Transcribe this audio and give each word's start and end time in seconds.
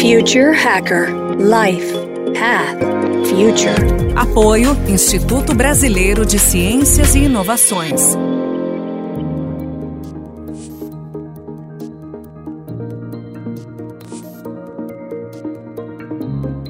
Future 0.00 0.54
Hacker 0.54 1.08
Life 1.36 1.92
Path 2.32 2.80
Future. 3.28 4.16
Apoio 4.16 4.70
Instituto 4.88 5.54
Brasileiro 5.54 6.24
de 6.24 6.38
Ciências 6.38 7.14
e 7.14 7.24
Inovações. 7.24 8.16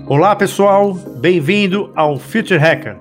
Olá 0.09 0.35
pessoal, 0.35 0.95
bem-vindo 0.95 1.93
ao 1.95 2.19
Future 2.19 2.59
Hacker. 2.59 2.97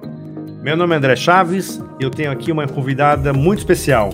Meu 0.62 0.78
nome 0.78 0.94
é 0.94 0.98
André 1.00 1.16
Chaves 1.16 1.82
e 2.00 2.04
eu 2.04 2.12
tenho 2.12 2.30
aqui 2.30 2.52
uma 2.52 2.68
convidada 2.68 3.34
muito 3.34 3.58
especial, 3.58 4.12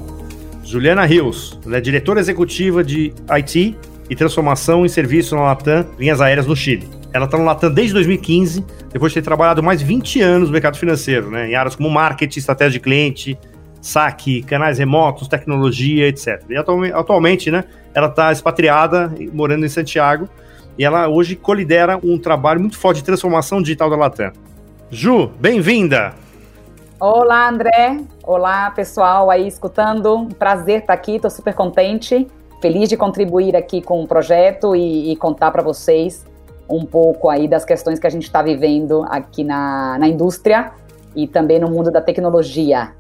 Juliana 0.63 1.04
Rios. 1.04 1.59
Ela 1.66 1.75
é 1.75 1.82
diretora 1.82 2.21
executiva 2.21 2.86
de 2.86 3.13
IT 3.29 3.77
e 4.09 4.15
transformação 4.15 4.85
em 4.85 4.89
serviço 4.89 5.35
na 5.35 5.41
Latam 5.43 5.85
Linhas 5.97 6.21
Aéreas 6.21 6.45
no 6.45 6.55
Chile. 6.55 6.88
Ela 7.13 7.25
está 7.25 7.38
no 7.38 7.45
Latam 7.45 7.71
desde 7.71 7.93
2015, 7.93 8.66
depois 8.91 9.11
de 9.11 9.21
ter 9.21 9.23
trabalhado 9.23 9.63
mais 9.63 9.81
20 9.81 10.21
anos 10.21 10.49
no 10.49 10.53
mercado 10.53 10.77
financeiro, 10.77 11.30
né, 11.31 11.49
em 11.49 11.55
áreas 11.55 11.75
como 11.75 11.89
marketing, 11.89 12.39
estratégia 12.39 12.73
de 12.73 12.80
cliente, 12.80 13.39
saque, 13.81 14.44
canais 14.44 14.77
remotos, 14.77 15.27
tecnologia, 15.27 16.07
etc. 16.07 16.44
E 16.49 16.55
atualmente, 16.57 17.49
né, 17.49 17.63
ela 17.94 18.07
está 18.07 18.31
expatriada, 18.31 19.13
morando 19.33 19.66
em 19.66 19.70
Santiago, 19.70 20.27
e 20.77 20.83
ela 20.83 21.08
hoje 21.08 21.35
colidera 21.35 21.97
um 22.03 22.17
trabalho 22.17 22.59
muito 22.59 22.77
forte 22.77 22.97
de 22.97 23.03
transformação 23.05 23.61
digital 23.61 23.89
da 23.89 23.95
Latam. 23.95 24.31
Ju, 24.91 25.31
bem-vinda! 25.39 26.13
Olá, 26.99 27.49
André. 27.49 27.99
Olá, 28.23 28.72
pessoal 28.72 29.30
aí 29.30 29.47
escutando. 29.47 30.30
Prazer 30.39 30.80
estar 30.80 30.94
aqui, 30.94 31.16
estou 31.16 31.30
super 31.30 31.53
contente. 31.53 32.27
Feliz 32.62 32.90
de 32.90 32.98
contribuir 32.98 33.55
aqui 33.55 33.82
com 33.82 34.04
o 34.04 34.08
projeto 34.08 34.76
e, 34.76 35.12
e 35.12 35.16
contar 35.16 35.52
para 35.52 35.62
vocês 35.62 36.26
um 36.70 36.86
pouco 36.86 37.30
aí 37.30 37.48
das 37.48 37.64
questões 37.64 38.00
que 38.00 38.08
a 38.08 38.09
gente 38.09 38.23
está 38.23 38.41
vivendo 38.41 39.04
aqui 39.09 39.44
na, 39.44 39.97
na 40.00 40.08
indústria 40.08 40.72
e 41.16 41.28
também 41.28 41.59
no 41.59 41.70
mundo 41.70 41.92
da 41.92 42.02
tecnologia. 42.02 42.92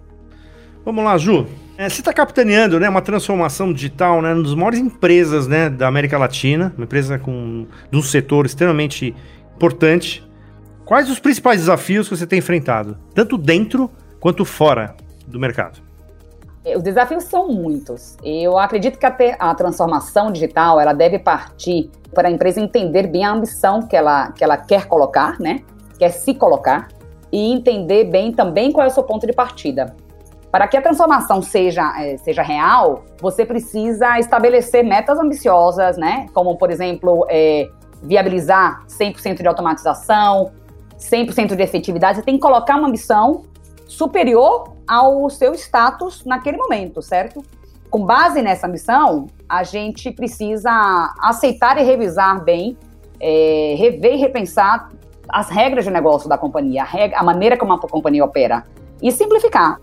Vamos 0.83 1.03
lá, 1.03 1.17
Ju. 1.17 1.47
É, 1.77 1.89
você 1.89 1.99
está 1.99 2.13
capitaneando 2.13 2.79
né, 2.79 2.87
uma 2.87 3.01
transformação 3.01 3.73
digital 3.73 4.21
né, 4.21 4.33
uma 4.33 4.43
das 4.43 4.53
maiores 4.53 4.79
empresas 4.79 5.47
né, 5.47 5.69
da 5.69 5.87
América 5.87 6.17
Latina, 6.17 6.73
uma 6.77 6.85
empresa 6.85 7.19
com 7.19 7.65
de 7.91 7.97
um 7.97 8.01
setor 8.01 8.45
extremamente 8.45 9.13
importante. 9.55 10.23
Quais 10.85 11.09
os 11.09 11.19
principais 11.19 11.59
desafios 11.59 12.07
que 12.07 12.15
você 12.15 12.27
tem 12.27 12.39
enfrentado, 12.39 12.97
tanto 13.13 13.37
dentro 13.37 13.89
quanto 14.19 14.45
fora 14.45 14.95
do 15.27 15.39
mercado? 15.39 15.84
Os 16.73 16.81
desafios 16.81 17.25
são 17.25 17.47
muitos. 17.49 18.17
Eu 18.23 18.57
acredito 18.57 18.97
que 18.97 19.05
a, 19.05 19.15
a 19.39 19.53
transformação 19.53 20.31
digital 20.31 20.79
ela 20.79 20.93
deve 20.93 21.19
partir 21.19 21.91
para 22.13 22.27
a 22.27 22.31
empresa 22.31 22.59
entender 22.59 23.07
bem 23.07 23.23
a 23.23 23.31
ambição 23.31 23.81
que 23.81 23.95
ela, 23.95 24.31
que 24.31 24.43
ela 24.43 24.57
quer 24.57 24.87
colocar, 24.87 25.39
né? 25.39 25.61
Quer 25.99 26.09
se 26.09 26.33
colocar 26.33 26.87
e 27.31 27.53
entender 27.53 28.05
bem 28.05 28.31
também 28.31 28.71
qual 28.71 28.85
é 28.85 28.89
o 28.89 28.91
seu 28.91 29.03
ponto 29.03 29.27
de 29.27 29.33
partida. 29.33 29.95
Para 30.51 30.67
que 30.67 30.75
a 30.77 30.81
transformação 30.81 31.41
seja, 31.41 31.93
é, 32.01 32.17
seja 32.17 32.41
real, 32.41 33.03
você 33.21 33.45
precisa 33.45 34.17
estabelecer 34.17 34.83
metas 34.83 35.19
ambiciosas, 35.19 35.97
né? 35.97 36.27
Como, 36.33 36.57
por 36.57 36.71
exemplo, 36.71 37.27
é, 37.29 37.67
viabilizar 38.01 38.85
100% 38.87 39.41
de 39.41 39.47
automatização, 39.47 40.51
100% 40.97 41.55
de 41.55 41.61
efetividade. 41.61 42.17
Você 42.17 42.23
tem 42.23 42.35
que 42.35 42.41
colocar 42.41 42.77
uma 42.77 42.87
ambição 42.87 43.43
superior 43.85 44.74
ao 44.87 45.29
seu 45.29 45.53
status 45.53 46.23
naquele 46.25 46.57
momento, 46.57 47.01
certo? 47.01 47.43
Com 47.89 48.05
base 48.05 48.41
nessa 48.41 48.67
ambição, 48.67 49.27
a 49.47 49.63
gente 49.63 50.11
precisa 50.11 51.13
aceitar 51.21 51.77
e 51.77 51.83
revisar 51.83 52.43
bem, 52.43 52.77
é, 53.19 53.75
rever 53.77 54.13
e 54.13 54.17
repensar 54.17 54.89
as 55.29 55.49
regras 55.49 55.85
de 55.85 55.91
negócio 55.91 56.27
da 56.27 56.37
companhia, 56.37 56.83
a, 56.83 56.85
regra, 56.85 57.17
a 57.17 57.23
maneira 57.23 57.57
como 57.57 57.73
a 57.73 57.79
companhia 57.79 58.23
opera 58.23 58.65
e 59.01 59.11
simplificar. 59.11 59.79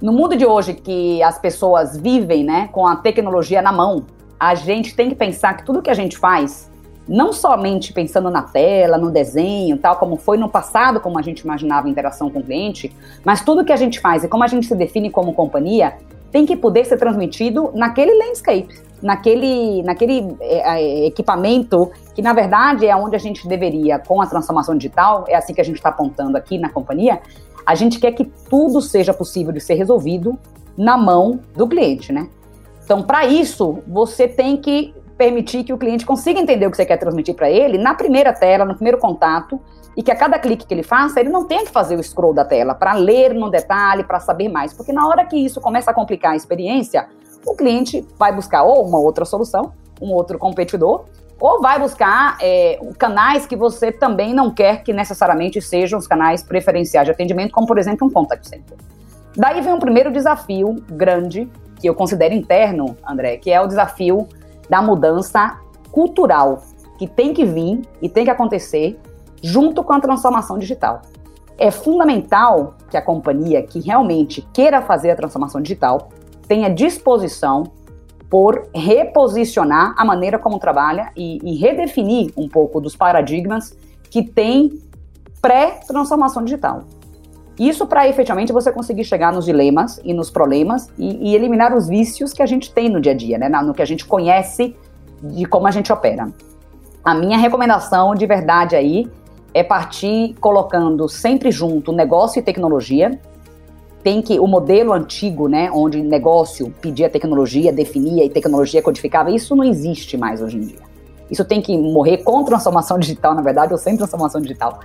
No 0.00 0.12
mundo 0.12 0.36
de 0.36 0.44
hoje 0.44 0.74
que 0.74 1.22
as 1.22 1.38
pessoas 1.38 1.96
vivem, 1.96 2.44
né, 2.44 2.68
com 2.72 2.86
a 2.86 2.96
tecnologia 2.96 3.62
na 3.62 3.72
mão, 3.72 4.04
a 4.38 4.54
gente 4.54 4.94
tem 4.94 5.08
que 5.08 5.14
pensar 5.14 5.54
que 5.54 5.64
tudo 5.64 5.80
que 5.80 5.90
a 5.90 5.94
gente 5.94 6.18
faz, 6.18 6.70
não 7.08 7.32
somente 7.32 7.92
pensando 7.92 8.30
na 8.30 8.42
tela, 8.42 8.96
no 8.96 9.10
desenho, 9.10 9.76
tal 9.76 9.96
como 9.96 10.16
foi 10.16 10.38
no 10.38 10.48
passado, 10.48 11.00
como 11.00 11.18
a 11.18 11.22
gente 11.22 11.40
imaginava 11.40 11.86
a 11.86 11.90
interação 11.90 12.30
com 12.30 12.40
o 12.40 12.42
cliente, 12.42 12.94
mas 13.24 13.42
tudo 13.42 13.64
que 13.64 13.72
a 13.72 13.76
gente 13.76 14.00
faz 14.00 14.24
e 14.24 14.28
como 14.28 14.42
a 14.42 14.46
gente 14.46 14.66
se 14.66 14.74
define 14.74 15.10
como 15.10 15.34
companhia 15.34 15.94
tem 16.32 16.44
que 16.44 16.56
poder 16.56 16.84
ser 16.84 16.96
transmitido 16.96 17.70
naquele 17.74 18.12
landscape, 18.12 18.68
naquele, 19.00 19.82
naquele 19.82 20.34
é, 20.40 21.06
equipamento 21.06 21.92
que 22.14 22.22
na 22.22 22.32
verdade 22.32 22.86
é 22.86 22.96
onde 22.96 23.14
a 23.14 23.18
gente 23.18 23.46
deveria, 23.46 23.98
com 23.98 24.20
a 24.20 24.26
transformação 24.26 24.76
digital, 24.76 25.24
é 25.28 25.36
assim 25.36 25.54
que 25.54 25.60
a 25.60 25.64
gente 25.64 25.76
está 25.76 25.90
apontando 25.90 26.36
aqui 26.36 26.58
na 26.58 26.70
companhia, 26.70 27.20
a 27.64 27.74
gente 27.74 28.00
quer 28.00 28.12
que 28.12 28.24
tudo 28.48 28.80
seja 28.80 29.12
possível 29.14 29.52
de 29.52 29.60
ser 29.60 29.74
resolvido 29.74 30.38
na 30.76 30.96
mão 30.96 31.40
do 31.54 31.68
cliente, 31.68 32.12
né? 32.12 32.28
Então, 32.84 33.02
para 33.02 33.26
isso, 33.26 33.78
você 33.86 34.28
tem 34.28 34.56
que 34.56 34.94
permitir 35.16 35.64
que 35.64 35.72
o 35.72 35.78
cliente 35.78 36.04
consiga 36.04 36.40
entender 36.40 36.66
o 36.66 36.70
que 36.70 36.76
você 36.76 36.86
quer 36.86 36.96
transmitir 36.96 37.34
para 37.34 37.50
ele 37.50 37.78
na 37.78 37.94
primeira 37.94 38.32
tela, 38.32 38.64
no 38.64 38.74
primeiro 38.74 38.98
contato, 38.98 39.60
e 39.96 40.02
que 40.02 40.10
a 40.10 40.16
cada 40.16 40.38
clique 40.38 40.66
que 40.66 40.74
ele 40.74 40.82
faça, 40.82 41.20
ele 41.20 41.28
não 41.28 41.44
tenha 41.46 41.64
que 41.64 41.70
fazer 41.70 41.96
o 41.96 42.02
scroll 42.02 42.34
da 42.34 42.44
tela 42.44 42.74
para 42.74 42.94
ler 42.94 43.32
no 43.32 43.48
detalhe, 43.48 44.02
para 44.02 44.18
saber 44.18 44.48
mais, 44.48 44.72
porque 44.72 44.92
na 44.92 45.06
hora 45.06 45.24
que 45.24 45.36
isso 45.36 45.60
começa 45.60 45.90
a 45.90 45.94
complicar 45.94 46.32
a 46.32 46.36
experiência, 46.36 47.06
o 47.46 47.54
cliente 47.54 48.06
vai 48.18 48.32
buscar 48.32 48.64
ou 48.64 48.84
uma 48.84 48.98
outra 48.98 49.24
solução, 49.24 49.72
um 50.00 50.12
outro 50.12 50.38
competidor, 50.38 51.04
ou 51.40 51.60
vai 51.60 51.78
buscar 51.78 52.36
é, 52.40 52.80
canais 52.98 53.46
que 53.46 53.56
você 53.56 53.92
também 53.92 54.32
não 54.34 54.50
quer 54.50 54.82
que 54.82 54.92
necessariamente 54.92 55.60
sejam 55.60 55.98
os 55.98 56.06
canais 56.06 56.42
preferenciais 56.42 57.06
de 57.06 57.12
atendimento, 57.12 57.52
como 57.52 57.66
por 57.66 57.78
exemplo 57.78 58.06
um 58.06 58.10
contact 58.10 58.48
center. 58.48 58.76
Daí 59.36 59.60
vem 59.60 59.72
um 59.72 59.78
primeiro 59.78 60.12
desafio 60.12 60.76
grande, 60.88 61.48
que 61.80 61.88
eu 61.88 61.94
considero 61.94 62.32
interno, 62.32 62.96
André, 63.06 63.36
que 63.36 63.50
é 63.50 63.60
o 63.60 63.66
desafio 63.66 64.28
da 64.68 64.82
mudança 64.82 65.58
cultural, 65.90 66.62
que 66.98 67.06
tem 67.06 67.32
que 67.32 67.44
vir 67.44 67.82
e 68.00 68.08
tem 68.08 68.24
que 68.24 68.30
acontecer 68.30 68.98
junto 69.42 69.82
com 69.84 69.92
a 69.92 70.00
transformação 70.00 70.58
digital. 70.58 71.02
É 71.56 71.70
fundamental 71.70 72.74
que 72.90 72.96
a 72.96 73.02
companhia 73.02 73.62
que 73.62 73.80
realmente 73.80 74.42
queira 74.52 74.82
fazer 74.82 75.10
a 75.10 75.16
transformação 75.16 75.60
digital 75.60 76.08
tenha 76.48 76.68
disposição 76.68 77.64
por 78.28 78.68
reposicionar 78.74 79.94
a 79.96 80.04
maneira 80.04 80.38
como 80.38 80.58
trabalha 80.58 81.12
e, 81.16 81.38
e 81.44 81.56
redefinir 81.56 82.32
um 82.36 82.48
pouco 82.48 82.80
dos 82.80 82.96
paradigmas 82.96 83.76
que 84.10 84.22
tem 84.22 84.80
pré-transformação 85.40 86.42
digital. 86.42 86.84
Isso 87.58 87.86
para 87.86 88.08
efetivamente 88.08 88.52
você 88.52 88.72
conseguir 88.72 89.04
chegar 89.04 89.32
nos 89.32 89.44
dilemas 89.44 90.00
e 90.04 90.12
nos 90.12 90.28
problemas 90.28 90.88
e, 90.98 91.30
e, 91.30 91.34
eliminar 91.36 91.72
os 91.74 91.86
vícios 91.86 92.32
que 92.32 92.42
a 92.42 92.46
gente 92.46 92.72
tem 92.72 92.88
no 92.88 93.00
dia 93.00 93.12
a 93.12 93.14
dia, 93.14 93.38
né? 93.38 93.48
No 93.48 93.72
que 93.72 93.82
a 93.82 93.84
gente 93.84 94.04
conhece 94.04 94.76
de 95.22 95.44
como 95.46 95.66
a 95.66 95.70
gente 95.70 95.92
opera. 95.92 96.28
A 97.04 97.14
minha 97.14 97.38
recomendação 97.38 98.14
de 98.14 98.26
verdade 98.26 98.74
aí 98.74 99.08
é 99.52 99.62
partir 99.62 100.34
colocando 100.40 101.08
sempre 101.08 101.52
junto 101.52 101.92
negócio 101.92 102.40
e 102.40 102.42
tecnologia. 102.42 103.20
Tem 104.02 104.20
que 104.20 104.38
o 104.38 104.46
modelo 104.46 104.92
antigo, 104.92 105.48
né, 105.48 105.70
onde 105.72 106.02
negócio 106.02 106.74
pedia 106.80 107.08
tecnologia, 107.08 107.72
definia 107.72 108.24
e 108.24 108.28
tecnologia 108.28 108.82
codificava, 108.82 109.30
isso 109.30 109.54
não 109.56 109.64
existe 109.64 110.16
mais 110.16 110.42
hoje 110.42 110.58
em 110.58 110.60
dia. 110.60 110.80
Isso 111.30 111.44
tem 111.44 111.62
que 111.62 111.76
morrer 111.78 112.18
com 112.18 112.44
transformação 112.44 112.98
digital, 113.00 113.34
na 113.34 113.40
verdade, 113.40 113.72
ou 113.72 113.78
sem 113.78 113.96
transformação 113.96 114.40
digital. 114.40 114.80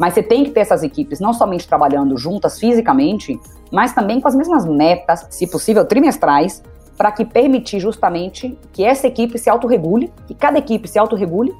Mas 0.00 0.14
você 0.14 0.22
tem 0.22 0.44
que 0.44 0.50
ter 0.50 0.60
essas 0.60 0.82
equipes 0.82 1.20
não 1.20 1.34
somente 1.34 1.68
trabalhando 1.68 2.16
juntas 2.16 2.58
fisicamente, 2.58 3.38
mas 3.70 3.92
também 3.92 4.18
com 4.18 4.26
as 4.26 4.34
mesmas 4.34 4.64
metas, 4.64 5.26
se 5.28 5.46
possível 5.46 5.84
trimestrais, 5.84 6.62
para 6.96 7.12
que 7.12 7.22
permitir 7.22 7.80
justamente 7.80 8.58
que 8.72 8.82
essa 8.82 9.06
equipe 9.06 9.38
se 9.38 9.50
autorregule, 9.50 10.10
que 10.26 10.32
cada 10.34 10.58
equipe 10.58 10.88
se 10.88 10.98
autorregule 10.98 11.54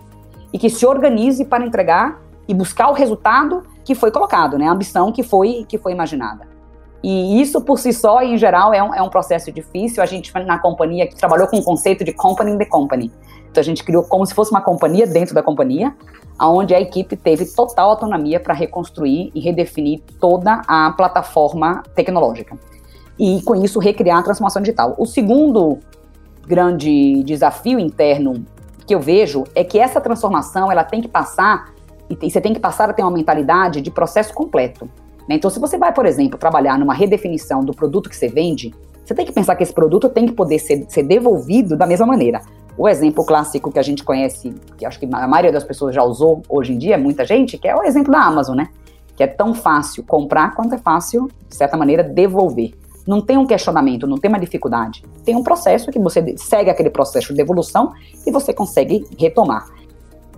e 0.54 0.58
que 0.58 0.70
se 0.70 0.86
organize 0.86 1.44
para 1.44 1.66
entregar 1.66 2.18
e 2.48 2.54
buscar 2.54 2.88
o 2.88 2.94
resultado 2.94 3.62
que 3.84 3.94
foi 3.94 4.10
colocado, 4.10 4.56
né? 4.56 4.68
A 4.68 4.72
ambição 4.72 5.12
que 5.12 5.22
foi, 5.22 5.66
que 5.68 5.76
foi 5.76 5.92
imaginada. 5.92 6.48
E 7.02 7.42
isso 7.42 7.60
por 7.60 7.78
si 7.78 7.92
só, 7.92 8.22
em 8.22 8.38
geral, 8.38 8.72
é 8.72 8.82
um, 8.82 8.94
é 8.94 9.02
um 9.02 9.10
processo 9.10 9.52
difícil. 9.52 10.02
A 10.02 10.06
gente, 10.06 10.32
na 10.46 10.58
companhia, 10.58 11.06
que 11.06 11.14
trabalhou 11.14 11.46
com 11.46 11.58
o 11.58 11.62
conceito 11.62 12.04
de 12.04 12.12
company 12.14 12.52
in 12.52 12.58
the 12.58 12.64
company. 12.64 13.12
Então, 13.50 13.60
a 13.60 13.64
gente 13.64 13.82
criou 13.82 14.04
como 14.04 14.24
se 14.24 14.34
fosse 14.34 14.50
uma 14.50 14.60
companhia 14.60 15.06
dentro 15.06 15.34
da 15.34 15.42
companhia, 15.42 15.94
onde 16.40 16.74
a 16.74 16.80
equipe 16.80 17.16
teve 17.16 17.44
total 17.46 17.90
autonomia 17.90 18.38
para 18.38 18.54
reconstruir 18.54 19.30
e 19.34 19.40
redefinir 19.40 20.00
toda 20.20 20.62
a 20.66 20.92
plataforma 20.92 21.82
tecnológica. 21.94 22.56
E, 23.18 23.42
com 23.42 23.54
isso, 23.56 23.78
recriar 23.78 24.18
a 24.18 24.22
transformação 24.22 24.62
digital. 24.62 24.94
O 24.96 25.04
segundo 25.04 25.78
grande 26.46 27.22
desafio 27.24 27.78
interno 27.78 28.44
que 28.86 28.94
eu 28.94 29.00
vejo 29.00 29.44
é 29.54 29.62
que 29.62 29.78
essa 29.78 30.00
transformação 30.00 30.70
ela 30.70 30.82
tem 30.82 31.00
que 31.00 31.08
passar 31.08 31.72
e 32.08 32.30
você 32.30 32.40
tem 32.40 32.52
que 32.52 32.58
passar 32.58 32.90
a 32.90 32.92
ter 32.92 33.02
uma 33.02 33.10
mentalidade 33.10 33.80
de 33.80 33.90
processo 33.90 34.34
completo. 34.34 34.86
Né? 35.28 35.36
Então, 35.36 35.50
se 35.50 35.60
você 35.60 35.78
vai, 35.78 35.92
por 35.92 36.06
exemplo, 36.06 36.38
trabalhar 36.38 36.78
numa 36.78 36.94
redefinição 36.94 37.64
do 37.64 37.72
produto 37.72 38.10
que 38.10 38.16
você 38.16 38.26
vende, 38.26 38.74
você 39.04 39.14
tem 39.14 39.24
que 39.24 39.32
pensar 39.32 39.54
que 39.54 39.62
esse 39.62 39.72
produto 39.72 40.08
tem 40.08 40.26
que 40.26 40.32
poder 40.32 40.58
ser, 40.58 40.86
ser 40.88 41.02
devolvido 41.04 41.76
da 41.76 41.86
mesma 41.86 42.06
maneira. 42.06 42.40
O 42.80 42.88
exemplo 42.88 43.26
clássico 43.26 43.70
que 43.70 43.78
a 43.78 43.82
gente 43.82 44.02
conhece, 44.02 44.54
que 44.78 44.86
acho 44.86 44.98
que 44.98 45.04
a 45.04 45.28
maioria 45.28 45.52
das 45.52 45.64
pessoas 45.64 45.94
já 45.94 46.02
usou 46.02 46.40
hoje 46.48 46.72
em 46.72 46.78
dia, 46.78 46.96
muita 46.96 47.26
gente, 47.26 47.58
que 47.58 47.68
é 47.68 47.76
o 47.76 47.82
exemplo 47.82 48.10
da 48.10 48.22
Amazon, 48.22 48.56
né? 48.56 48.70
Que 49.14 49.22
é 49.22 49.26
tão 49.26 49.52
fácil 49.52 50.02
comprar 50.02 50.54
quanto 50.54 50.74
é 50.74 50.78
fácil, 50.78 51.28
de 51.46 51.56
certa 51.56 51.76
maneira, 51.76 52.02
devolver. 52.02 52.72
Não 53.06 53.20
tem 53.20 53.36
um 53.36 53.46
questionamento, 53.46 54.06
não 54.06 54.16
tem 54.16 54.30
uma 54.30 54.40
dificuldade. 54.40 55.04
Tem 55.26 55.36
um 55.36 55.42
processo 55.42 55.90
que 55.90 55.98
você 55.98 56.34
segue 56.38 56.70
aquele 56.70 56.88
processo 56.88 57.28
de 57.28 57.34
devolução 57.34 57.92
e 58.26 58.32
você 58.32 58.50
consegue 58.50 59.04
retomar. 59.18 59.68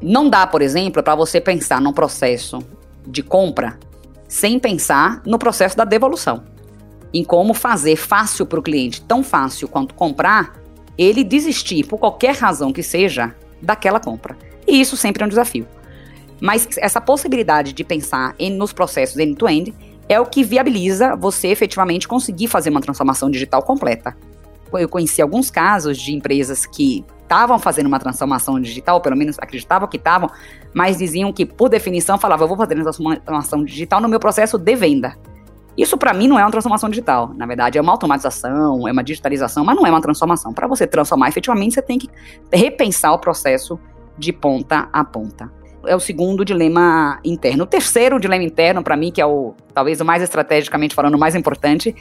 Não 0.03 0.29
dá, 0.29 0.45
por 0.45 0.63
exemplo, 0.63 1.01
para 1.01 1.15
você 1.15 1.41
pensar 1.41 1.81
num 1.81 1.93
processo 1.93 2.59
de 3.07 3.23
compra 3.23 3.79
sem 4.27 4.59
pensar 4.59 5.23
no 5.25 5.39
processo 5.39 5.77
da 5.77 5.85
devolução. 5.85 6.43
Em 7.15 7.23
como 7.23 7.55
fazer 7.55 7.95
fácil 7.95 8.47
para 8.47 8.59
o 8.59 8.63
cliente, 8.65 9.01
tão 9.01 9.23
fácil 9.23 9.69
quanto 9.69 9.95
comprar, 9.95 10.61
ele 10.97 11.25
desistir, 11.25 11.87
por 11.87 11.99
qualquer 11.99 12.35
razão 12.35 12.73
que 12.73 12.83
seja, 12.83 13.35
daquela 13.61 14.01
compra. 14.01 14.37
E 14.67 14.81
isso 14.81 14.97
sempre 14.97 15.23
é 15.23 15.27
um 15.27 15.29
desafio. 15.29 15.67
Mas 16.41 16.69
essa 16.77 17.01
possibilidade 17.01 17.73
de 17.73 17.85
pensar 17.85 18.35
em, 18.39 18.51
nos 18.51 18.73
processos 18.73 19.17
end-to-end 19.17 19.71
-end 19.71 19.75
é 20.09 20.21
o 20.21 20.27
que 20.27 20.43
viabiliza 20.43 21.15
você 21.17 21.49
efetivamente 21.49 22.09
conseguir 22.09 22.49
fazer 22.49 22.71
uma 22.71 22.81
transformação 22.81 23.31
digital 23.31 23.63
completa. 23.63 24.17
Eu 24.73 24.89
conheci 24.89 25.23
alguns 25.23 25.51
casos 25.51 25.99
de 25.99 26.13
empresas 26.13 26.67
que 26.67 27.05
estavam 27.23 27.59
fazendo 27.59 27.87
uma 27.87 27.99
transformação 27.99 28.61
digital, 28.61 29.01
pelo 29.01 29.17
menos 29.17 29.39
acreditavam 29.39 29.89
que 29.89 29.97
estavam, 29.97 30.31
mas 30.75 30.99
diziam 30.99 31.33
que, 31.33 31.47
por 31.47 31.69
definição, 31.69 32.19
falavam, 32.19 32.45
eu 32.45 32.49
vou 32.49 32.57
fazer 32.57 32.75
uma 32.75 33.17
transformação 33.17 33.65
digital 33.65 34.01
no 34.01 34.09
meu 34.09 34.21
processo 34.21 34.59
de 34.59 34.77
venda. 34.77 35.17
Isso 35.77 35.97
para 35.97 36.13
mim 36.13 36.29
não 36.29 36.39
é 36.39 36.45
uma 36.45 36.51
transformação 36.51 36.91
digital. 36.91 37.33
Na 37.35 37.47
verdade, 37.47 37.79
é 37.79 37.81
uma 37.81 37.93
automatização, 37.93 38.87
é 38.87 38.93
uma 38.93 39.03
digitalização, 39.03 39.65
mas 39.65 39.75
não 39.75 39.87
é 39.87 39.91
uma 39.91 40.01
transformação. 40.01 40.53
Para 40.53 40.67
você 40.67 40.87
transformar 40.87 41.29
efetivamente, 41.29 41.75
você 41.75 41.83
tem 41.83 41.99
que 41.99 42.09
repensar 42.53 43.13
o 43.13 43.19
processo 43.19 43.79
de 44.19 44.33
ponta 44.33 44.89
a 44.93 45.05
ponta. 45.05 45.51
É 45.85 45.97
o 45.97 46.01
segundo 46.01 46.45
dilema 46.45 47.19
interno. 47.25 47.65
O 47.65 47.67
terceiro 47.67 48.21
dilema 48.21 48.45
interno, 48.45 48.85
para 48.85 48.97
mim, 48.97 49.11
que 49.11 49.21
é 49.21 49.27
o 49.27 49.55
talvez 49.75 50.01
o 50.01 50.05
mais 50.05 50.23
estrategicamente 50.23 50.95
falando, 50.95 51.15
o 51.15 51.19
mais 51.19 51.35
importante, 51.35 51.95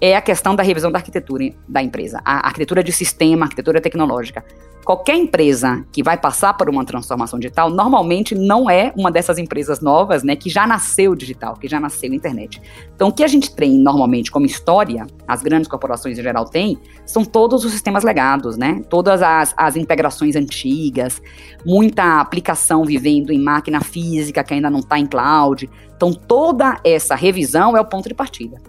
é 0.00 0.16
a 0.16 0.20
questão 0.20 0.54
da 0.54 0.62
revisão 0.62 0.90
da 0.90 0.98
arquitetura 0.98 1.52
da 1.68 1.82
empresa, 1.82 2.20
a 2.24 2.46
arquitetura 2.46 2.82
de 2.82 2.92
sistema, 2.92 3.44
a 3.44 3.46
arquitetura 3.46 3.80
tecnológica. 3.80 4.44
Qualquer 4.84 5.16
empresa 5.16 5.82
que 5.90 6.02
vai 6.02 6.18
passar 6.18 6.52
por 6.54 6.68
uma 6.68 6.84
transformação 6.84 7.38
digital, 7.38 7.70
normalmente 7.70 8.34
não 8.34 8.68
é 8.68 8.92
uma 8.94 9.10
dessas 9.10 9.38
empresas 9.38 9.80
novas, 9.80 10.22
né, 10.22 10.36
que 10.36 10.50
já 10.50 10.66
nasceu 10.66 11.14
digital, 11.14 11.54
que 11.54 11.66
já 11.66 11.80
nasceu 11.80 12.12
internet. 12.12 12.60
Então, 12.94 13.08
o 13.08 13.12
que 13.12 13.24
a 13.24 13.26
gente 13.26 13.54
tem 13.54 13.78
normalmente 13.78 14.30
como 14.30 14.44
história, 14.44 15.06
as 15.26 15.42
grandes 15.42 15.68
corporações 15.68 16.18
em 16.18 16.22
geral 16.22 16.44
têm, 16.44 16.78
são 17.06 17.24
todos 17.24 17.64
os 17.64 17.72
sistemas 17.72 18.04
legados, 18.04 18.58
né? 18.58 18.82
Todas 18.90 19.22
as, 19.22 19.54
as 19.56 19.74
integrações 19.74 20.36
antigas, 20.36 21.22
muita 21.64 22.20
aplicação 22.20 22.84
vivendo 22.84 23.32
em 23.32 23.38
máquina 23.38 23.80
física 23.80 24.44
que 24.44 24.52
ainda 24.52 24.68
não 24.68 24.80
está 24.80 24.98
em 24.98 25.06
cloud. 25.06 25.68
Então, 25.96 26.12
toda 26.12 26.78
essa 26.84 27.14
revisão 27.14 27.76
é 27.76 27.80
o 27.80 27.84
ponto 27.84 28.08
de 28.08 28.14
partida. 28.14 28.60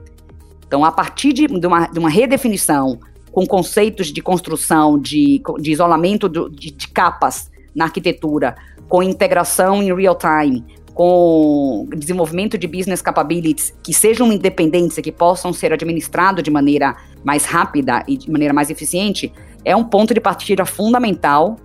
Então, 0.68 0.84
a 0.84 0.92
partir 0.92 1.34
de, 1.34 1.48
de, 1.48 1.68
uma, 1.68 1.88
de 1.88 2.00
uma 2.00 2.10
redefinição 2.10 3.00
com 3.32 3.46
conceitos 3.46 4.08
de 4.08 4.22
construção, 4.22 4.98
de, 4.98 5.42
de 5.60 5.72
isolamento 5.72 6.30
do, 6.30 6.50
de, 6.50 6.72
de 6.72 6.88
capas 6.88 7.52
na 7.76 7.86
arquitetura, 7.86 8.56
com 8.88 9.04
integração 9.04 9.84
em 9.84 9.94
real 9.94 10.18
time, 10.18 10.64
com 10.94 11.88
desenvolvimento 11.96 12.58
de 12.58 12.68
business 12.68 13.02
capabilities 13.02 13.74
que 13.84 13.94
sejam 13.94 14.32
independentes 14.32 14.98
e 14.98 15.02
que 15.02 15.12
possam 15.12 15.52
ser 15.52 15.74
administrados 15.74 16.42
de 16.42 16.50
maneira 16.50 16.96
mais 17.24 17.44
rápida 17.44 18.04
e 18.08 18.16
de 18.16 18.32
maneira 18.32 18.54
mais 18.54 18.70
eficiente, 18.70 19.32
é 19.66 19.76
um 19.76 19.84
ponto 19.84 20.14
de 20.14 20.22
partida 20.22 20.66
fundamental 20.66 21.58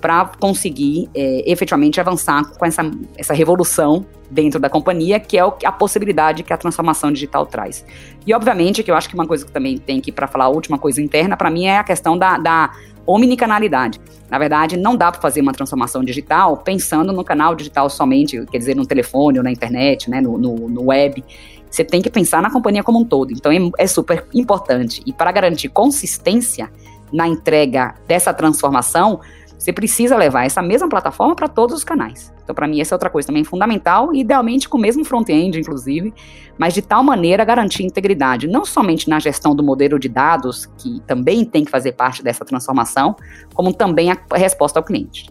para 0.00 0.30
conseguir 0.38 1.08
é, 1.14 1.50
efetivamente 1.50 2.00
avançar 2.00 2.44
com 2.56 2.64
essa, 2.64 2.88
essa 3.16 3.34
revolução 3.34 4.06
dentro 4.30 4.60
da 4.60 4.68
companhia, 4.68 5.18
que 5.18 5.36
é 5.36 5.44
o, 5.44 5.52
a 5.64 5.72
possibilidade 5.72 6.42
que 6.42 6.52
a 6.52 6.56
transformação 6.56 7.12
digital 7.12 7.46
traz. 7.46 7.84
E, 8.26 8.34
obviamente, 8.34 8.82
que 8.82 8.90
eu 8.90 8.94
acho 8.94 9.08
que 9.08 9.14
uma 9.14 9.26
coisa 9.26 9.44
que 9.44 9.52
também 9.52 9.78
tem 9.78 10.00
que, 10.00 10.12
para 10.12 10.26
falar 10.26 10.44
a 10.44 10.48
última 10.48 10.78
coisa 10.78 11.02
interna, 11.02 11.36
para 11.36 11.50
mim 11.50 11.66
é 11.66 11.78
a 11.78 11.84
questão 11.84 12.16
da, 12.16 12.38
da 12.38 12.72
omnicanalidade. 13.06 14.00
Na 14.30 14.38
verdade, 14.38 14.76
não 14.76 14.94
dá 14.94 15.10
para 15.10 15.20
fazer 15.20 15.40
uma 15.40 15.52
transformação 15.52 16.04
digital 16.04 16.58
pensando 16.58 17.12
no 17.12 17.24
canal 17.24 17.54
digital 17.54 17.88
somente, 17.88 18.44
quer 18.46 18.58
dizer, 18.58 18.76
no 18.76 18.86
telefone 18.86 19.38
ou 19.38 19.44
na 19.44 19.50
internet, 19.50 20.10
né, 20.10 20.20
no, 20.20 20.36
no, 20.36 20.68
no 20.68 20.84
web. 20.88 21.24
Você 21.70 21.82
tem 21.82 22.02
que 22.02 22.10
pensar 22.10 22.42
na 22.42 22.50
companhia 22.50 22.82
como 22.82 22.98
um 22.98 23.04
todo. 23.04 23.32
Então, 23.32 23.50
é, 23.50 23.58
é 23.78 23.86
super 23.86 24.26
importante. 24.34 25.02
E 25.06 25.12
para 25.12 25.32
garantir 25.32 25.70
consistência 25.70 26.70
na 27.10 27.26
entrega 27.26 27.94
dessa 28.06 28.34
transformação, 28.34 29.20
você 29.58 29.72
precisa 29.72 30.16
levar 30.16 30.46
essa 30.46 30.62
mesma 30.62 30.88
plataforma 30.88 31.34
para 31.34 31.48
todos 31.48 31.76
os 31.76 31.84
canais. 31.84 32.32
Então, 32.42 32.54
para 32.54 32.68
mim, 32.68 32.80
essa 32.80 32.94
é 32.94 32.96
outra 32.96 33.10
coisa 33.10 33.26
também 33.26 33.42
fundamental, 33.42 34.14
idealmente 34.14 34.68
com 34.68 34.78
o 34.78 34.80
mesmo 34.80 35.04
front-end, 35.04 35.58
inclusive, 35.58 36.14
mas 36.56 36.72
de 36.72 36.80
tal 36.80 37.02
maneira 37.02 37.44
garantir 37.44 37.82
integridade, 37.82 38.46
não 38.46 38.64
somente 38.64 39.08
na 39.08 39.18
gestão 39.18 39.54
do 39.54 39.62
modelo 39.62 39.98
de 39.98 40.08
dados, 40.08 40.66
que 40.78 41.00
também 41.06 41.44
tem 41.44 41.64
que 41.64 41.70
fazer 41.70 41.92
parte 41.92 42.22
dessa 42.22 42.44
transformação, 42.44 43.16
como 43.52 43.72
também 43.72 44.12
a 44.12 44.18
resposta 44.34 44.78
ao 44.78 44.84
cliente. 44.84 45.28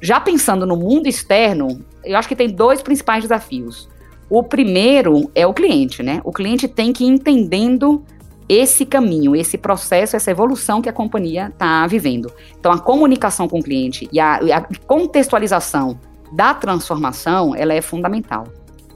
Já 0.00 0.18
pensando 0.18 0.64
no 0.64 0.76
mundo 0.76 1.06
externo, 1.06 1.84
eu 2.04 2.16
acho 2.16 2.28
que 2.28 2.36
tem 2.36 2.48
dois 2.48 2.80
principais 2.80 3.22
desafios. 3.22 3.88
O 4.30 4.42
primeiro 4.42 5.30
é 5.34 5.46
o 5.46 5.54
cliente, 5.54 6.02
né? 6.02 6.20
O 6.24 6.32
cliente 6.32 6.68
tem 6.68 6.92
que 6.92 7.04
ir 7.04 7.08
entendendo 7.08 8.04
esse 8.48 8.86
caminho, 8.86 9.36
esse 9.36 9.58
processo, 9.58 10.16
essa 10.16 10.30
evolução 10.30 10.80
que 10.80 10.88
a 10.88 10.92
companhia 10.92 11.48
está 11.48 11.86
vivendo. 11.86 12.32
Então, 12.58 12.72
a 12.72 12.78
comunicação 12.78 13.46
com 13.48 13.58
o 13.58 13.62
cliente 13.62 14.08
e 14.10 14.18
a, 14.18 14.36
a, 14.36 14.60
contextualização 14.86 15.98
da 16.32 16.54
transformação, 16.54 17.54
ela 17.54 17.74
é 17.74 17.82
fundamental. 17.82 18.44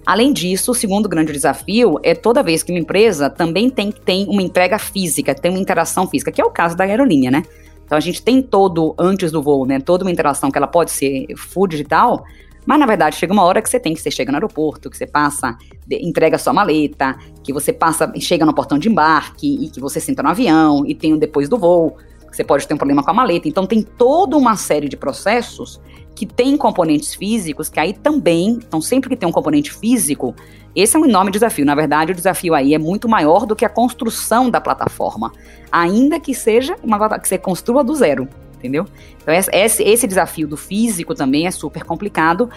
Além 0.05 0.33
disso, 0.33 0.73
o 0.73 0.75
segundo 0.75 1.09
grande 1.09 1.33
desafio 1.33 1.99
é 2.03 2.15
toda 2.15 2.43
vez 2.43 2.63
que 2.63 2.73
uma 2.73 2.81
empresa 2.81 3.31
também 3.31 3.71
tem, 3.71 3.93
tem 3.93 4.27
uma 4.27 4.43
entrega 4.43 4.79
física, 4.79 5.35
tem 5.35 5.51
uma 5.51 5.61
interação 5.61 6.09
física, 6.09 6.33
que 6.33 6.41
é 6.41 6.45
o 6.45 6.51
caso 6.51 6.77
da 6.77 6.85
aerolínea, 6.85 7.31
né? 7.31 7.43
Então 7.85 7.97
a 7.97 8.01
gente 8.01 8.23
tem 8.23 8.43
todo, 8.43 8.95
antes 8.99 9.31
do 9.31 9.43
voo, 9.43 9.67
né, 9.67 9.79
toda 9.79 10.03
uma 10.03 10.11
interação 10.11 10.51
que 10.51 10.59
ela 10.59 10.67
pode 10.67 10.91
ser 10.91 11.27
full 11.37 11.67
digital, 11.67 12.25
mas 12.65 12.79
na 12.79 12.87
verdade 12.87 13.17
chega 13.17 13.33
uma 13.33 13.43
hora 13.43 13.61
que 13.61 13.69
você 13.69 13.81
tem 13.81 13.95
que 13.95 14.01
você 14.01 14.11
chega 14.11 14.31
no 14.31 14.37
aeroporto, 14.37 14.89
que 14.91 14.97
você 14.97 15.07
passa, 15.07 15.57
entrega 15.91 16.39
sua 16.39 16.53
maleta, 16.53 17.17
que 17.43 17.53
você 17.53 17.73
passa, 17.73 18.13
chega 18.21 18.45
no 18.45 18.55
portão 18.55 18.79
de 18.79 18.89
embarque 18.89 19.65
e 19.65 19.69
que 19.69 19.81
você 19.81 20.01
senta 20.01 20.23
no 20.23 20.29
avião 20.29 20.85
e 20.87 20.95
tem 20.95 21.13
o 21.13 21.19
depois 21.19 21.49
do 21.49 21.59
voo, 21.59 21.97
que 22.31 22.37
você 22.37 22.45
pode 22.45 22.67
ter 22.67 22.75
um 22.75 22.79
problema 22.79 23.03
com 23.03 23.11
a 23.11 23.15
maleta. 23.15 23.49
Então 23.49 23.67
tem 23.67 23.83
toda 23.83 24.37
uma 24.37 24.57
série 24.57 24.89
de 24.89 24.97
processos 24.97 25.81
que 26.15 26.27
tem 26.27 26.57
componentes 26.57 27.15
físicos 27.15 27.69
que 27.69 27.81
aí 27.81 27.93
também, 27.93 28.51
então 28.51 28.81
sempre 28.81 29.11
que 29.11 29.17
tem 29.17 29.29
um 29.29 29.33
componente 29.33 29.73
físico, 29.73 30.35
esse 30.75 30.97
é 30.97 30.99
um 30.99 31.05
enorme 31.05 31.31
desafio. 31.31 31.67
Na 31.67 31.75
verdade, 31.75 32.13
o 32.13 32.15
desafio 32.15 32.55
aí 32.55 32.75
é 32.75 32.79
muito 32.79 33.09
maior 33.09 33.45
do 33.45 33.55
que 33.55 33.65
a 33.65 33.69
construção 33.69 34.51
da 34.51 34.61
plataforma, 34.61 35.33
ainda 35.71 36.19
que 36.19 36.35
seja 36.35 36.77
uma 36.83 37.19
que 37.19 37.29
você 37.29 37.39
construa 37.39 37.85
do 37.85 37.95
zero 37.95 38.29
entendeu? 38.63 38.87
Então 39.21 39.35
esse, 39.35 39.83
esse 39.83 40.07
desafio 40.07 40.47
do 40.47 40.57
físico 40.57 41.15
também 41.15 41.47
é 41.47 41.51
super 41.51 41.83
complicado, 41.83 42.49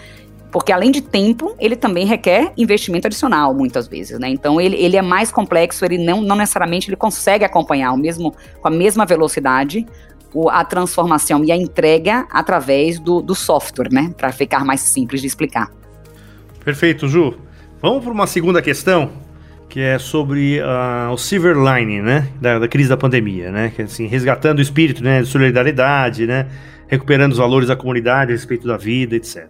porque 0.52 0.72
além 0.72 0.92
de 0.92 1.02
tempo, 1.02 1.56
ele 1.58 1.74
também 1.74 2.06
requer 2.06 2.52
investimento 2.56 3.08
adicional, 3.08 3.52
muitas 3.52 3.88
vezes, 3.88 4.18
né? 4.20 4.28
Então 4.28 4.60
ele, 4.60 4.76
ele 4.76 4.96
é 4.96 5.02
mais 5.02 5.32
complexo, 5.32 5.84
ele 5.84 5.98
não, 5.98 6.22
não 6.22 6.36
necessariamente 6.36 6.88
ele 6.88 6.96
consegue 6.96 7.44
acompanhar 7.44 7.92
o 7.92 7.96
mesmo, 7.96 8.34
com 8.60 8.68
a 8.68 8.70
mesma 8.70 9.04
velocidade 9.04 9.84
o, 10.32 10.48
a 10.48 10.64
transformação 10.64 11.44
e 11.44 11.50
a 11.50 11.56
entrega 11.56 12.26
através 12.30 13.00
do, 13.00 13.20
do 13.20 13.34
software, 13.34 13.90
né? 13.90 14.14
Para 14.16 14.30
ficar 14.32 14.64
mais 14.64 14.82
simples 14.82 15.20
de 15.20 15.26
explicar. 15.26 15.70
Perfeito, 16.64 17.08
Ju. 17.08 17.34
Vamos 17.82 18.04
para 18.04 18.12
uma 18.12 18.26
segunda 18.26 18.62
questão 18.62 19.25
que 19.68 19.80
é 19.80 19.98
sobre 19.98 20.60
uh, 20.60 21.12
o 21.12 21.16
silver 21.16 21.56
lining, 21.56 22.02
né, 22.02 22.28
da, 22.40 22.58
da, 22.58 22.68
crise 22.68 22.88
da 22.88 22.96
pandemia, 22.96 23.50
né, 23.50 23.72
que 23.74 23.82
é, 23.82 23.84
assim, 23.84 24.06
resgatando 24.06 24.58
o 24.58 24.62
espírito, 24.62 25.02
né, 25.02 25.22
de 25.22 25.28
solidariedade, 25.28 26.26
né, 26.26 26.46
recuperando 26.86 27.32
os 27.32 27.38
valores 27.38 27.68
da 27.68 27.76
comunidade, 27.76 28.32
respeito 28.32 28.66
da 28.66 28.76
vida, 28.76 29.16
etc. 29.16 29.46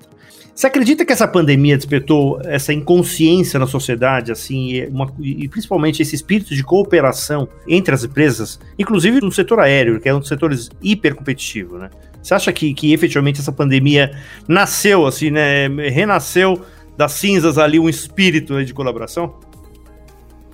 Você 0.56 0.66
acredita 0.66 1.04
que 1.04 1.12
essa 1.12 1.28
pandemia 1.28 1.76
despertou 1.76 2.40
essa 2.42 2.72
inconsciência 2.72 3.60
na 3.60 3.66
sociedade, 3.66 4.32
assim, 4.32 4.86
uma, 4.86 5.12
e 5.20 5.46
principalmente 5.48 6.00
esse 6.00 6.14
espírito 6.14 6.54
de 6.54 6.64
cooperação 6.64 7.46
entre 7.68 7.94
as 7.94 8.04
empresas, 8.04 8.58
inclusive 8.78 9.20
no 9.20 9.30
setor 9.30 9.60
aéreo, 9.60 10.00
que 10.00 10.08
é 10.08 10.14
um 10.14 10.18
dos 10.18 10.28
setores 10.28 10.70
hiper 10.80 11.14
competitivo, 11.14 11.76
né? 11.76 11.90
Você 12.22 12.32
acha 12.32 12.50
que, 12.54 12.72
que 12.72 12.94
efetivamente 12.94 13.38
essa 13.38 13.52
pandemia 13.52 14.16
nasceu, 14.48 15.04
assim, 15.04 15.30
né, 15.30 15.68
renasceu 15.90 16.64
das 16.96 17.12
cinzas 17.12 17.58
ali 17.58 17.78
um 17.78 17.88
espírito 17.88 18.64
de 18.64 18.72
colaboração? 18.72 19.38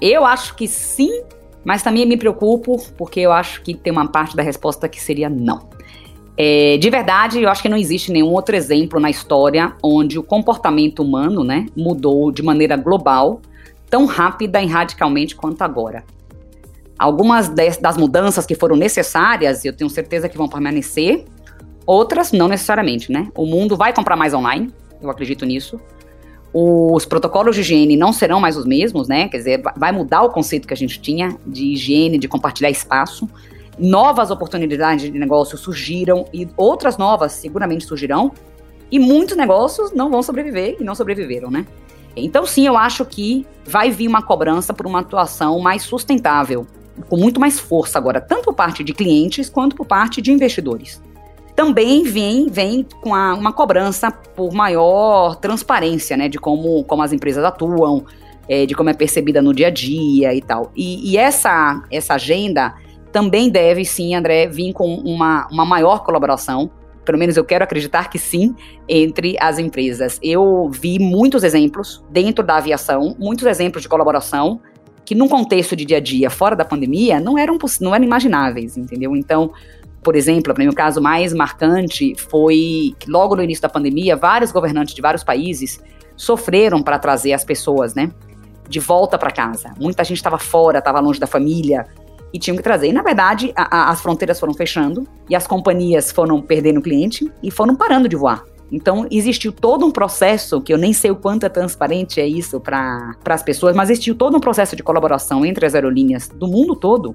Eu 0.02 0.24
acho 0.24 0.56
que 0.56 0.66
sim, 0.66 1.22
mas 1.64 1.82
também 1.82 2.04
me 2.04 2.16
preocupo 2.16 2.76
porque 2.98 3.20
eu 3.20 3.30
acho 3.30 3.62
que 3.62 3.72
tem 3.72 3.92
uma 3.92 4.08
parte 4.08 4.34
da 4.34 4.42
resposta 4.42 4.88
que 4.88 5.00
seria 5.00 5.30
não. 5.30 5.70
É, 6.36 6.76
de 6.76 6.90
verdade, 6.90 7.40
eu 7.40 7.48
acho 7.48 7.62
que 7.62 7.68
não 7.68 7.76
existe 7.76 8.10
nenhum 8.10 8.32
outro 8.32 8.56
exemplo 8.56 8.98
na 8.98 9.08
história 9.08 9.74
onde 9.82 10.18
o 10.18 10.22
comportamento 10.22 11.02
humano 11.02 11.44
né, 11.44 11.66
mudou 11.76 12.32
de 12.32 12.42
maneira 12.42 12.76
global, 12.76 13.40
tão 13.88 14.06
rápida 14.06 14.60
e 14.60 14.66
radicalmente 14.66 15.36
quanto 15.36 15.62
agora. 15.62 16.02
Algumas 16.98 17.48
das 17.48 17.96
mudanças 17.96 18.44
que 18.44 18.56
foram 18.56 18.74
necessárias, 18.74 19.64
eu 19.64 19.72
tenho 19.72 19.88
certeza 19.88 20.28
que 20.28 20.36
vão 20.36 20.48
permanecer, 20.48 21.24
Outras, 21.86 22.32
não 22.32 22.48
necessariamente, 22.48 23.10
né? 23.10 23.28
O 23.34 23.44
mundo 23.44 23.76
vai 23.76 23.92
comprar 23.92 24.16
mais 24.16 24.32
online, 24.32 24.72
eu 25.00 25.10
acredito 25.10 25.44
nisso. 25.44 25.80
Os 26.54 27.06
protocolos 27.06 27.54
de 27.54 27.62
higiene 27.62 27.96
não 27.96 28.12
serão 28.12 28.38
mais 28.38 28.56
os 28.56 28.66
mesmos, 28.66 29.08
né? 29.08 29.28
Quer 29.28 29.38
dizer, 29.38 29.62
vai 29.76 29.90
mudar 29.90 30.22
o 30.22 30.28
conceito 30.28 30.68
que 30.68 30.74
a 30.74 30.76
gente 30.76 31.00
tinha 31.00 31.36
de 31.46 31.72
higiene, 31.72 32.18
de 32.18 32.28
compartilhar 32.28 32.70
espaço. 32.70 33.28
Novas 33.78 34.30
oportunidades 34.30 35.10
de 35.10 35.18
negócio 35.18 35.56
surgiram 35.56 36.26
e 36.32 36.46
outras 36.56 36.98
novas 36.98 37.32
seguramente 37.32 37.86
surgirão. 37.86 38.32
E 38.90 38.98
muitos 38.98 39.34
negócios 39.34 39.92
não 39.92 40.10
vão 40.10 40.22
sobreviver 40.22 40.76
e 40.78 40.84
não 40.84 40.94
sobreviveram, 40.94 41.50
né? 41.50 41.66
Então, 42.14 42.44
sim, 42.44 42.66
eu 42.66 42.76
acho 42.76 43.06
que 43.06 43.46
vai 43.64 43.90
vir 43.90 44.06
uma 44.06 44.20
cobrança 44.20 44.74
por 44.74 44.86
uma 44.86 45.00
atuação 45.00 45.58
mais 45.58 45.82
sustentável, 45.82 46.66
com 47.08 47.16
muito 47.16 47.40
mais 47.40 47.58
força 47.58 47.96
agora, 47.96 48.20
tanto 48.20 48.44
por 48.44 48.54
parte 48.54 48.84
de 48.84 48.92
clientes 48.92 49.48
quanto 49.48 49.74
por 49.74 49.86
parte 49.86 50.20
de 50.20 50.30
investidores 50.30 51.00
também 51.62 52.02
vem, 52.02 52.48
vem 52.48 52.84
com 53.00 53.14
a, 53.14 53.34
uma 53.34 53.52
cobrança 53.52 54.10
por 54.10 54.52
maior 54.52 55.36
transparência, 55.36 56.16
né, 56.16 56.28
de 56.28 56.36
como, 56.36 56.82
como 56.82 57.02
as 57.04 57.12
empresas 57.12 57.44
atuam, 57.44 58.04
é, 58.48 58.66
de 58.66 58.74
como 58.74 58.90
é 58.90 58.92
percebida 58.92 59.40
no 59.40 59.54
dia 59.54 59.68
a 59.68 59.70
dia 59.70 60.34
e 60.34 60.42
tal. 60.42 60.72
E, 60.74 61.12
e, 61.12 61.16
essa, 61.16 61.80
essa 61.88 62.14
agenda 62.14 62.74
também 63.12 63.48
deve, 63.48 63.84
sim, 63.84 64.12
André, 64.12 64.48
vir 64.48 64.72
com 64.72 64.92
uma, 64.92 65.46
uma 65.52 65.64
maior 65.64 66.02
colaboração, 66.02 66.68
pelo 67.04 67.16
menos 67.16 67.36
eu 67.36 67.44
quero 67.44 67.62
acreditar 67.62 68.10
que 68.10 68.18
sim, 68.18 68.56
entre 68.88 69.36
as 69.38 69.60
empresas. 69.60 70.18
Eu 70.20 70.68
vi 70.68 70.98
muitos 70.98 71.44
exemplos 71.44 72.04
dentro 72.10 72.44
da 72.44 72.56
aviação, 72.56 73.14
muitos 73.20 73.46
exemplos 73.46 73.82
de 73.82 73.88
colaboração, 73.88 74.60
que 75.04 75.14
num 75.14 75.28
contexto 75.28 75.76
de 75.76 75.84
dia 75.84 75.98
a 75.98 76.00
dia, 76.00 76.28
fora 76.28 76.56
da 76.56 76.64
pandemia, 76.64 77.20
não 77.20 77.38
eram, 77.38 77.56
não 77.80 77.94
eram 77.94 78.04
imagináveis, 78.04 78.76
entendeu? 78.76 79.14
Então, 79.14 79.52
por 80.02 80.16
exemplo, 80.16 80.52
para 80.52 80.64
mim 80.64 80.68
o 80.68 80.74
caso 80.74 81.00
mais 81.00 81.32
marcante 81.32 82.14
foi 82.16 82.94
que 82.98 83.10
logo 83.10 83.36
no 83.36 83.42
início 83.42 83.62
da 83.62 83.68
pandemia, 83.68 84.16
vários 84.16 84.50
governantes 84.50 84.94
de 84.94 85.00
vários 85.00 85.22
países 85.22 85.80
sofreram 86.16 86.82
para 86.82 86.98
trazer 86.98 87.32
as 87.32 87.44
pessoas, 87.44 87.94
né, 87.94 88.10
de 88.68 88.80
volta 88.80 89.16
para 89.16 89.30
casa. 89.30 89.72
Muita 89.78 90.02
gente 90.04 90.16
estava 90.16 90.38
fora, 90.38 90.78
estava 90.78 90.98
longe 91.00 91.20
da 91.20 91.26
família 91.26 91.86
e 92.32 92.38
tinham 92.38 92.56
que 92.56 92.62
trazer. 92.62 92.88
E 92.88 92.92
na 92.92 93.02
verdade, 93.02 93.52
a, 93.54 93.76
a, 93.76 93.90
as 93.90 94.00
fronteiras 94.00 94.40
foram 94.40 94.54
fechando 94.54 95.06
e 95.28 95.36
as 95.36 95.46
companhias 95.46 96.10
foram 96.10 96.40
perdendo 96.40 96.80
cliente 96.80 97.30
e 97.42 97.50
foram 97.50 97.76
parando 97.76 98.08
de 98.08 98.16
voar. 98.16 98.44
Então, 98.72 99.06
existiu 99.10 99.52
todo 99.52 99.84
um 99.84 99.90
processo, 99.90 100.58
que 100.58 100.72
eu 100.72 100.78
nem 100.78 100.94
sei 100.94 101.10
o 101.10 101.16
quanto 101.16 101.44
é 101.44 101.48
transparente 101.50 102.18
é 102.18 102.26
isso 102.26 102.58
para 102.58 103.14
as 103.26 103.42
pessoas, 103.42 103.76
mas 103.76 103.90
existiu 103.90 104.14
todo 104.14 104.34
um 104.34 104.40
processo 104.40 104.74
de 104.74 104.82
colaboração 104.82 105.44
entre 105.44 105.66
as 105.66 105.74
aerolíneas 105.74 106.28
do 106.28 106.48
mundo 106.48 106.74
todo 106.74 107.14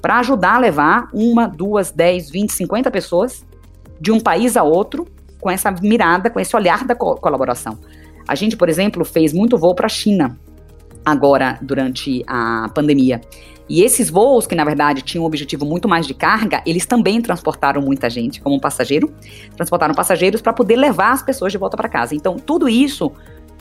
para 0.00 0.18
ajudar 0.18 0.54
a 0.54 0.58
levar 0.58 1.08
uma, 1.12 1.46
duas, 1.46 1.90
dez, 1.90 2.30
vinte, 2.30 2.52
cinquenta 2.52 2.90
pessoas 2.90 3.44
de 4.00 4.12
um 4.12 4.20
país 4.20 4.56
a 4.56 4.62
outro 4.62 5.06
com 5.40 5.50
essa 5.50 5.70
mirada, 5.70 6.30
com 6.30 6.40
esse 6.40 6.54
olhar 6.54 6.84
da 6.84 6.94
co 6.94 7.16
colaboração. 7.16 7.78
A 8.26 8.34
gente, 8.34 8.56
por 8.56 8.68
exemplo, 8.68 9.04
fez 9.04 9.32
muito 9.32 9.56
voo 9.56 9.74
para 9.74 9.86
a 9.86 9.88
China 9.88 10.38
agora 11.04 11.58
durante 11.62 12.22
a 12.26 12.68
pandemia. 12.74 13.20
E 13.68 13.82
esses 13.82 14.08
voos, 14.08 14.46
que 14.46 14.54
na 14.54 14.64
verdade 14.64 15.02
tinham 15.02 15.24
um 15.24 15.26
objetivo 15.26 15.66
muito 15.66 15.88
mais 15.88 16.06
de 16.06 16.14
carga, 16.14 16.62
eles 16.64 16.86
também 16.86 17.20
transportaram 17.20 17.82
muita 17.82 18.08
gente 18.08 18.40
como 18.40 18.60
passageiro, 18.60 19.12
transportaram 19.56 19.94
passageiros 19.94 20.40
para 20.40 20.52
poder 20.52 20.76
levar 20.76 21.12
as 21.12 21.22
pessoas 21.22 21.52
de 21.52 21.58
volta 21.58 21.76
para 21.76 21.88
casa. 21.88 22.14
Então, 22.14 22.36
tudo 22.36 22.68
isso 22.68 23.12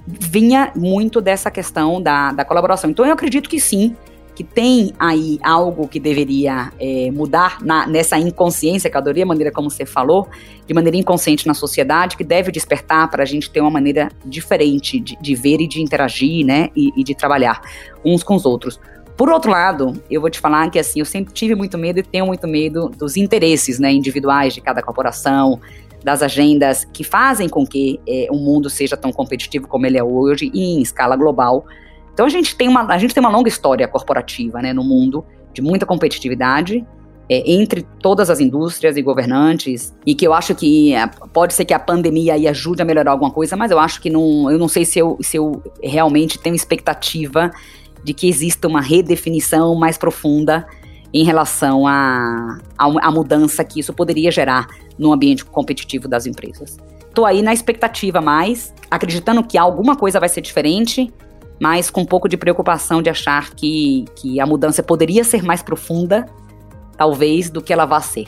vinha 0.05 0.71
muito 0.75 1.19
dessa 1.19 1.51
questão 1.51 2.01
da, 2.01 2.31
da 2.31 2.45
colaboração. 2.45 2.89
Então, 2.89 3.05
eu 3.05 3.11
acredito 3.11 3.49
que 3.49 3.59
sim, 3.59 3.97
que 4.37 4.43
tem 4.43 4.93
aí 4.99 5.39
algo 5.41 5.87
que 5.87 5.99
deveria 5.99 6.71
é, 6.79 7.09
mudar 7.09 7.57
na, 7.63 7.87
nessa 7.87 8.19
inconsciência, 8.19 8.87
que 8.87 8.95
eu 8.95 9.01
adorei 9.01 9.23
a 9.23 9.25
maneira 9.25 9.51
como 9.51 9.67
você 9.67 9.83
falou, 9.83 10.27
de 10.63 10.75
maneira 10.75 10.95
inconsciente 10.95 11.47
na 11.47 11.55
sociedade, 11.55 12.15
que 12.15 12.23
deve 12.23 12.51
despertar 12.51 13.09
para 13.09 13.23
a 13.23 13.25
gente 13.25 13.49
ter 13.49 13.61
uma 13.61 13.71
maneira 13.71 14.11
diferente 14.23 14.99
de, 14.99 15.17
de 15.19 15.33
ver 15.33 15.59
e 15.59 15.67
de 15.67 15.81
interagir, 15.81 16.45
né, 16.45 16.69
e, 16.75 16.91
e 16.95 17.03
de 17.03 17.15
trabalhar 17.15 17.59
uns 18.05 18.21
com 18.21 18.35
os 18.35 18.45
outros. 18.45 18.79
Por 19.17 19.27
outro 19.27 19.49
lado, 19.49 19.99
eu 20.07 20.21
vou 20.21 20.29
te 20.29 20.39
falar 20.39 20.69
que 20.69 20.77
assim, 20.77 20.99
eu 20.99 21.05
sempre 21.05 21.33
tive 21.33 21.55
muito 21.55 21.75
medo 21.75 21.97
e 21.97 22.03
tenho 22.03 22.27
muito 22.27 22.47
medo 22.47 22.89
dos 22.89 23.17
interesses 23.17 23.79
né, 23.79 23.91
individuais 23.91 24.53
de 24.53 24.61
cada 24.61 24.83
corporação, 24.83 25.59
das 26.03 26.21
agendas 26.21 26.85
que 26.85 27.03
fazem 27.03 27.49
com 27.49 27.65
que 27.65 27.99
é, 28.07 28.27
o 28.29 28.37
mundo 28.37 28.69
seja 28.69 28.95
tão 28.95 29.11
competitivo 29.11 29.67
como 29.67 29.87
ele 29.87 29.97
é 29.97 30.03
hoje 30.03 30.51
e 30.53 30.75
em 30.77 30.81
escala 30.83 31.15
global. 31.15 31.65
Então 32.17 32.25
a 32.25 32.29
gente 32.29 32.55
tem 32.55 32.67
uma, 32.67 32.91
a 32.91 32.97
gente 32.97 33.13
tem 33.13 33.21
uma 33.21 33.29
longa 33.29 33.47
história 33.47 33.87
corporativa 33.87 34.59
né, 34.59 34.73
no 34.73 34.83
mundo, 34.83 35.23
de 35.53 35.61
muita 35.61 35.85
competitividade, 35.85 36.83
é, 37.29 37.51
entre 37.51 37.85
todas 38.01 38.31
as 38.31 38.39
indústrias 38.39 38.97
e 38.97 39.03
governantes, 39.03 39.95
e 40.03 40.15
que 40.15 40.25
eu 40.25 40.33
acho 40.33 40.55
que 40.55 40.95
é, 40.95 41.05
pode 41.31 41.53
ser 41.53 41.63
que 41.63 41.75
a 41.75 41.79
pandemia 41.79 42.33
aí 42.33 42.47
ajude 42.47 42.81
a 42.81 42.85
melhorar 42.85 43.11
alguma 43.11 43.29
coisa, 43.29 43.55
mas 43.55 43.69
eu 43.69 43.77
acho 43.77 44.01
que 44.01 44.09
não, 44.09 44.49
eu 44.49 44.57
não 44.57 44.67
sei 44.67 44.83
se 44.83 44.97
eu, 44.97 45.15
se 45.21 45.37
eu 45.37 45.61
realmente 45.83 46.39
tenho 46.39 46.55
expectativa 46.55 47.51
de 48.03 48.15
que 48.15 48.27
exista 48.27 48.67
uma 48.67 48.81
redefinição 48.81 49.75
mais 49.75 49.95
profunda 49.95 50.65
em 51.13 51.23
relação 51.23 51.85
à 51.85 52.57
a, 52.75 52.85
a, 52.87 53.09
a, 53.09 53.11
mudança 53.11 53.63
que 53.63 53.79
isso 53.79 53.93
poderia 53.93 54.31
gerar 54.31 54.65
no 54.97 55.13
ambiente 55.13 55.45
competitivo 55.45 56.07
das 56.07 56.25
empresas. 56.25 56.77
Estou 57.07 57.27
aí 57.27 57.43
na 57.43 57.53
expectativa 57.53 58.21
mais, 58.21 58.73
acreditando 58.89 59.43
que 59.43 59.55
alguma 59.55 59.95
coisa 59.95 60.19
vai 60.19 60.29
ser 60.29 60.41
diferente, 60.41 61.13
mas 61.59 61.89
com 61.89 62.01
um 62.01 62.05
pouco 62.05 62.27
de 62.29 62.37
preocupação 62.37 63.01
de 63.01 63.09
achar 63.09 63.51
que, 63.51 64.05
que 64.15 64.39
a 64.39 64.45
mudança 64.45 64.83
poderia 64.83 65.23
ser 65.23 65.43
mais 65.43 65.61
profunda, 65.61 66.25
talvez, 66.97 67.49
do 67.49 67.61
que 67.61 67.73
ela 67.73 67.85
vá 67.85 68.01
ser. 68.01 68.25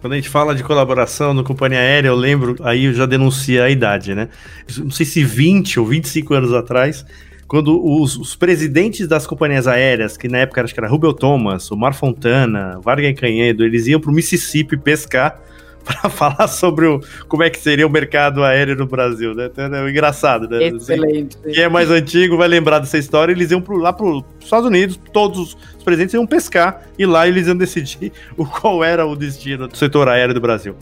Quando 0.00 0.14
a 0.14 0.16
gente 0.16 0.28
fala 0.28 0.54
de 0.54 0.64
colaboração 0.64 1.32
no 1.32 1.44
companhia 1.44 1.78
aérea, 1.78 2.08
eu 2.08 2.16
lembro, 2.16 2.56
aí 2.62 2.86
eu 2.86 2.94
já 2.94 3.06
denuncia 3.06 3.64
a 3.64 3.70
idade, 3.70 4.14
né? 4.14 4.28
Não 4.78 4.90
sei 4.90 5.06
se 5.06 5.22
20 5.22 5.78
ou 5.78 5.86
25 5.86 6.34
anos 6.34 6.52
atrás, 6.52 7.06
quando 7.46 7.80
os, 7.84 8.16
os 8.16 8.34
presidentes 8.34 9.06
das 9.06 9.26
companhias 9.26 9.68
aéreas, 9.68 10.16
que 10.16 10.26
na 10.26 10.38
época 10.38 10.62
acho 10.62 10.74
que 10.74 10.80
era 10.80 10.88
Rubel 10.88 11.12
Thomas, 11.12 11.70
o 11.70 11.76
Mar 11.76 11.94
Fontana, 11.94 12.80
Vargas 12.82 13.14
Canhedo, 13.14 13.64
eles 13.64 13.86
iam 13.86 14.00
para 14.00 14.10
o 14.10 14.14
Mississippi 14.14 14.76
pescar 14.76 15.40
para 15.84 16.08
falar 16.08 16.46
sobre 16.48 16.86
o, 16.86 17.00
como 17.28 17.42
é 17.42 17.50
que 17.50 17.58
seria 17.58 17.86
o 17.86 17.90
mercado 17.90 18.42
aéreo 18.42 18.76
no 18.76 18.86
Brasil, 18.86 19.34
né? 19.34 19.46
Então, 19.46 19.74
é 19.74 19.90
engraçado, 19.90 20.48
né? 20.48 20.64
Excelente. 20.64 21.36
Quem 21.38 21.64
é 21.64 21.68
mais 21.68 21.90
antigo 21.90 22.36
vai 22.36 22.48
lembrar 22.48 22.78
dessa 22.78 22.98
história. 22.98 23.32
Eles 23.32 23.50
iam 23.50 23.60
pro, 23.60 23.76
lá 23.76 23.92
para 23.92 24.06
os 24.06 24.24
Estados 24.40 24.66
Unidos, 24.66 24.98
todos 25.12 25.56
os 25.76 25.84
presidentes 25.84 26.14
iam 26.14 26.26
pescar 26.26 26.82
e 26.98 27.04
lá 27.04 27.26
eles 27.26 27.46
iam 27.46 27.56
decidir 27.56 28.12
o 28.36 28.46
qual 28.46 28.82
era 28.84 29.04
o 29.04 29.16
destino 29.16 29.68
do 29.68 29.76
setor 29.76 30.08
aéreo 30.08 30.34
do 30.34 30.40
Brasil. 30.40 30.76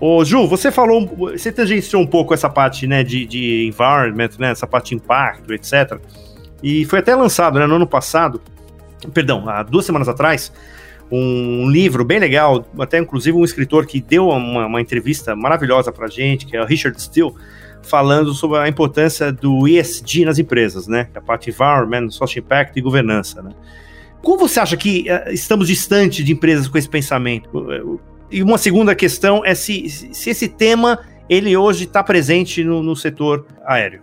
Ô, 0.00 0.24
Ju, 0.24 0.46
você 0.46 0.70
falou, 0.70 1.06
você 1.06 1.52
tangenciou 1.52 2.02
um 2.02 2.06
pouco 2.06 2.34
essa 2.34 2.48
parte, 2.48 2.86
né, 2.86 3.02
de, 3.02 3.24
de 3.26 3.66
environment, 3.66 4.30
né, 4.38 4.50
essa 4.50 4.66
parte 4.66 4.90
de 4.90 4.96
impacto, 4.96 5.52
etc. 5.52 5.98
E 6.62 6.84
foi 6.84 6.98
até 6.98 7.14
lançado, 7.14 7.58
né, 7.58 7.66
no 7.66 7.76
ano 7.76 7.86
passado, 7.86 8.40
perdão, 9.12 9.48
há 9.48 9.62
duas 9.62 9.84
semanas 9.84 10.08
atrás, 10.08 10.52
um 11.16 11.70
livro 11.70 12.04
bem 12.04 12.18
legal, 12.18 12.66
até 12.78 12.98
inclusive 12.98 13.36
um 13.36 13.44
escritor 13.44 13.86
que 13.86 14.00
deu 14.00 14.28
uma, 14.28 14.66
uma 14.66 14.80
entrevista 14.80 15.36
maravilhosa 15.36 15.92
para 15.92 16.08
gente, 16.08 16.46
que 16.46 16.56
é 16.56 16.62
o 16.62 16.66
Richard 16.66 17.00
Steele, 17.00 17.32
falando 17.82 18.32
sobre 18.32 18.58
a 18.58 18.68
importância 18.68 19.30
do 19.30 19.68
ESG 19.68 20.24
nas 20.24 20.38
empresas, 20.38 20.86
né? 20.86 21.08
A 21.14 21.20
parte 21.20 21.50
Environment, 21.50 22.10
Social 22.10 22.44
Impact 22.44 22.78
e 22.78 22.82
governança, 22.82 23.42
né? 23.42 23.50
Como 24.22 24.38
você 24.38 24.58
acha 24.58 24.76
que 24.76 25.06
uh, 25.10 25.30
estamos 25.30 25.68
distantes 25.68 26.24
de 26.24 26.32
empresas 26.32 26.66
com 26.66 26.78
esse 26.78 26.88
pensamento? 26.88 28.00
E 28.30 28.42
uma 28.42 28.56
segunda 28.56 28.94
questão 28.94 29.44
é 29.44 29.54
se, 29.54 29.88
se 29.88 30.30
esse 30.30 30.48
tema 30.48 30.98
ele 31.28 31.56
hoje 31.56 31.84
está 31.84 32.02
presente 32.02 32.64
no, 32.64 32.82
no 32.82 32.96
setor 32.96 33.46
aéreo. 33.64 34.02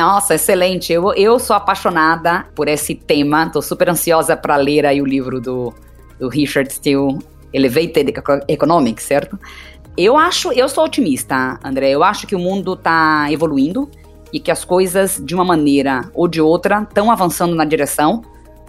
Nossa, 0.00 0.34
excelente. 0.34 0.90
Eu, 0.94 1.12
eu 1.12 1.38
sou 1.38 1.54
apaixonada 1.54 2.46
por 2.54 2.68
esse 2.68 2.94
tema. 2.94 3.44
Estou 3.44 3.60
super 3.60 3.90
ansiosa 3.90 4.34
para 4.34 4.56
ler 4.56 4.86
aí 4.86 5.02
o 5.02 5.04
livro 5.04 5.42
do, 5.42 5.74
do 6.18 6.26
Richard 6.26 6.72
Steele, 6.72 7.18
Elevated 7.52 8.10
Economics, 8.48 9.04
certo? 9.04 9.38
Eu 9.98 10.16
acho, 10.16 10.52
eu 10.52 10.70
sou 10.70 10.84
otimista, 10.84 11.60
André. 11.62 11.90
Eu 11.90 12.02
acho 12.02 12.26
que 12.26 12.34
o 12.34 12.38
mundo 12.38 12.72
está 12.72 13.30
evoluindo 13.30 13.90
e 14.32 14.40
que 14.40 14.50
as 14.50 14.64
coisas, 14.64 15.20
de 15.22 15.34
uma 15.34 15.44
maneira 15.44 16.10
ou 16.14 16.26
de 16.26 16.40
outra, 16.40 16.80
estão 16.88 17.10
avançando 17.10 17.54
na 17.54 17.66
direção 17.66 18.22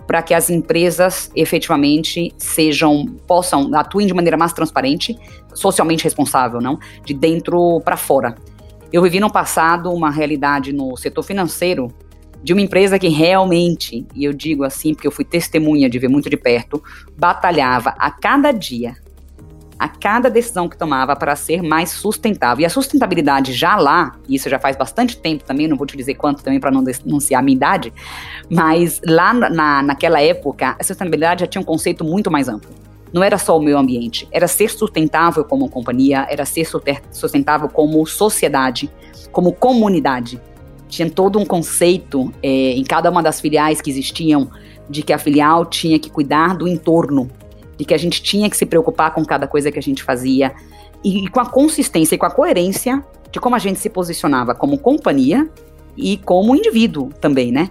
para 0.06 0.22
que 0.22 0.34
as 0.34 0.50
empresas 0.50 1.32
efetivamente 1.34 2.34
sejam, 2.38 3.06
possam, 3.26 3.74
atuem 3.74 4.06
de 4.06 4.14
maneira 4.14 4.36
mais 4.36 4.52
transparente, 4.52 5.18
socialmente 5.54 6.04
responsável, 6.04 6.60
não? 6.60 6.78
De 7.06 7.14
dentro 7.14 7.80
para 7.86 7.96
fora. 7.96 8.36
Eu 8.92 9.02
vivi 9.02 9.20
no 9.20 9.32
passado 9.32 9.90
uma 9.92 10.10
realidade 10.10 10.74
no 10.74 10.98
setor 10.98 11.24
financeiro 11.24 11.88
de 12.44 12.54
uma 12.54 12.62
empresa 12.62 13.00
que 13.00 13.08
realmente, 13.08 14.06
e 14.14 14.26
eu 14.26 14.34
digo 14.34 14.64
assim 14.64 14.94
porque 14.94 15.08
eu 15.08 15.12
fui 15.12 15.24
testemunha 15.24 15.90
de 15.90 15.98
ver 15.98 16.10
muito 16.10 16.30
de 16.30 16.36
perto, 16.36 16.84
batalhava 17.18 17.94
a 17.98 18.12
cada 18.12 18.52
dia, 18.52 18.96
a 19.80 19.88
cada 19.88 20.30
decisão 20.30 20.68
que 20.68 20.78
tomava 20.78 21.16
para 21.16 21.36
ser 21.36 21.62
mais 21.62 21.92
sustentável. 21.92 22.64
E 22.64 22.66
a 22.66 22.70
sustentabilidade 22.70 23.54
já 23.54 23.78
lá, 23.78 24.16
isso 24.28 24.50
já 24.50 24.60
faz 24.60 24.76
bastante 24.76 25.18
tempo 25.18 25.44
também, 25.44 25.68
não 25.68 25.78
vou 25.78 25.88
te 25.88 25.96
dizer 25.96 26.16
quanto 26.16 26.44
também 26.44 26.60
para 26.60 26.72
não 26.72 26.84
denunciar 26.84 27.40
a 27.40 27.44
minha 27.44 27.56
idade, 27.56 27.94
mas 28.50 29.00
lá 29.08 29.34
na, 29.34 29.82
naquela 29.82 30.22
época, 30.22 30.76
a 30.78 30.84
sustentabilidade 30.84 31.42
já 31.42 31.48
tinha 31.48 31.62
um 31.62 31.66
conceito 31.66 32.04
muito 32.04 32.30
mais 32.30 32.50
amplo. 32.50 32.70
Não 33.14 33.24
era 33.24 33.38
só 33.38 33.58
o 33.58 33.62
meio 33.62 33.78
ambiente, 33.78 34.28
era 34.32 34.48
ser 34.48 34.70
sustentável 34.70 35.44
como 35.44 35.70
companhia, 35.70 36.26
era 36.30 36.46
ser 36.46 36.66
sustentável 37.12 37.68
como 37.68 38.06
sociedade, 38.06 38.90
como 39.32 39.52
comunidade. 39.52 40.40
Tinha 40.88 41.10
todo 41.10 41.40
um 41.40 41.46
conceito 41.46 42.32
é, 42.42 42.48
em 42.48 42.84
cada 42.84 43.10
uma 43.10 43.22
das 43.22 43.40
filiais 43.40 43.82
que 43.82 43.90
existiam 43.90 44.50
de 44.90 45.04
que 45.04 45.14
a 45.14 45.18
filial 45.18 45.66
tinha 45.66 45.98
que 46.00 46.10
cuidar 46.10 46.56
do 46.56 46.68
entorno, 46.68 47.30
de 47.78 47.86
que 47.86 47.94
a 47.94 47.98
gente 47.98 48.22
tinha 48.22 48.50
que 48.50 48.58
se 48.58 48.66
preocupar 48.66 49.14
com 49.14 49.24
cada 49.26 49.48
coisa 49.48 49.72
que 49.72 49.80
a 49.80 49.82
gente 49.82 50.04
fazia 50.04 50.54
e, 51.04 51.26
e 51.26 51.28
com 51.28 51.40
a 51.40 51.46
consistência 51.46 52.16
e 52.16 52.18
com 52.18 52.26
a 52.26 52.32
coerência 52.32 53.04
de 53.32 53.40
como 53.40 53.56
a 53.56 53.60
gente 53.60 53.80
se 53.80 53.90
posicionava 53.90 54.54
como 54.54 54.78
companhia 54.78 55.50
e 55.96 56.18
como 56.18 56.56
indivíduo 56.56 57.10
também, 57.20 57.52
né? 57.52 57.70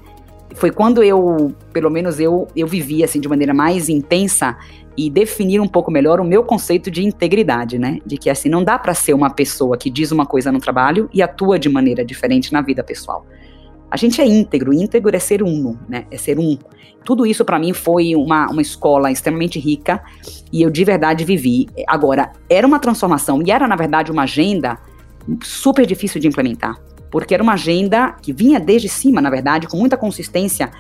Foi 0.55 0.71
quando 0.71 1.03
eu, 1.03 1.55
pelo 1.73 1.91
menos 1.91 2.19
eu, 2.19 2.49
eu 2.57 2.67
vivi 2.67 3.05
assim 3.05 3.21
de 3.21 3.29
maneira 3.29 3.55
mais 3.55 3.89
intensa 3.89 4.57
e 5.01 5.09
definir 5.09 5.61
um 5.61 5.67
pouco 5.67 5.91
melhor 5.91 6.21
o 6.21 6.25
meu 6.25 6.45
conceito 6.45 6.91
de 6.91 7.03
integridade, 7.03 7.79
né? 7.79 8.01
De 8.05 8.19
que 8.19 8.29
assim 8.29 8.51
não 8.51 8.63
dá 8.63 8.79
para 8.79 8.93
ser 8.93 9.15
uma 9.15 9.31
pessoa 9.31 9.79
que 9.79 9.89
diz 9.89 10.13
uma 10.13 10.27
coisa 10.27 10.53
no 10.53 10.59
trabalho 10.59 11.09
e 11.11 11.23
atua 11.23 11.59
de 11.59 11.71
maneira 11.71 12.05
diferente 12.05 12.53
na 12.53 12.61
vida 12.61 12.85
pessoal. 12.85 13.25
A 13.91 13.97
gente 13.97 14.21
é 14.21 14.27
íntegro, 14.27 14.75
íntegro 14.75 15.17
é 15.17 15.19
ser 15.19 15.43
uno, 15.43 15.81
né? 15.89 16.05
É 16.11 16.19
ser 16.19 16.39
um. 16.39 16.59
Tudo 17.03 17.25
isso 17.25 17.47
para 17.47 17.59
mim 17.59 17.73
foi 17.73 18.15
uma, 18.15 18.51
uma 18.51 18.61
escola 18.61 19.11
extremamente 19.11 19.59
rica 19.59 20.03
e 20.53 20.61
eu 20.61 20.69
de 20.69 20.85
verdade 20.85 21.25
vivi. 21.25 21.67
Agora, 21.87 22.33
era 22.47 22.67
uma 22.67 22.79
transformação 22.79 23.41
e 23.43 23.51
era 23.51 23.67
na 23.67 23.77
verdade 23.77 24.13
uma 24.13 24.25
agenda 24.25 24.79
super 25.43 25.87
difícil 25.87 26.21
de 26.21 26.29
implementar, 26.29 26.79
porque 27.11 27.33
era 27.33 27.43
uma 27.43 27.55
agenda 27.55 28.17
que 28.21 28.35
vinha 28.35 28.61
desde 28.61 28.89
cima, 28.91 29.23
na 29.23 29.31
verdade, 29.31 29.67
com 29.67 29.79
muita 29.79 29.97
consistência 29.97 30.71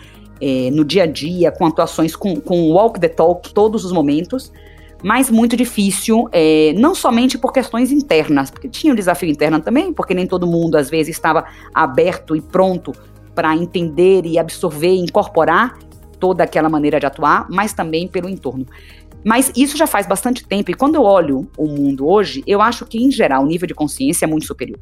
é, 0.40 0.70
no 0.70 0.84
dia 0.84 1.04
a 1.04 1.06
dia, 1.06 1.50
com 1.50 1.66
atuações 1.66 2.16
com, 2.16 2.40
com 2.40 2.72
walk 2.72 2.98
the 2.98 3.08
talk 3.08 3.52
todos 3.52 3.84
os 3.84 3.92
momentos, 3.92 4.52
mas 5.02 5.30
muito 5.30 5.56
difícil, 5.56 6.28
é, 6.32 6.74
não 6.76 6.94
somente 6.94 7.38
por 7.38 7.52
questões 7.52 7.90
internas, 7.90 8.50
porque 8.50 8.68
tinha 8.68 8.92
um 8.92 8.96
desafio 8.96 9.28
interno 9.28 9.60
também, 9.60 9.92
porque 9.92 10.14
nem 10.14 10.26
todo 10.26 10.46
mundo 10.46 10.76
às 10.76 10.90
vezes 10.90 11.16
estava 11.16 11.46
aberto 11.74 12.36
e 12.36 12.40
pronto 12.40 12.92
para 13.34 13.54
entender 13.56 14.26
e 14.26 14.38
absorver 14.38 14.92
e 14.92 15.00
incorporar 15.00 15.78
toda 16.18 16.44
aquela 16.44 16.68
maneira 16.68 17.00
de 17.00 17.06
atuar, 17.06 17.46
mas 17.48 17.72
também 17.72 18.06
pelo 18.06 18.28
entorno. 18.28 18.66
Mas 19.24 19.52
isso 19.56 19.76
já 19.76 19.86
faz 19.86 20.06
bastante 20.06 20.46
tempo, 20.46 20.70
e 20.70 20.74
quando 20.74 20.94
eu 20.94 21.02
olho 21.02 21.48
o 21.56 21.66
mundo 21.66 22.08
hoje, 22.08 22.42
eu 22.46 22.60
acho 22.60 22.86
que, 22.86 22.98
em 22.98 23.10
geral, 23.10 23.42
o 23.42 23.46
nível 23.46 23.66
de 23.66 23.74
consciência 23.74 24.24
é 24.24 24.28
muito 24.28 24.46
superior. 24.46 24.78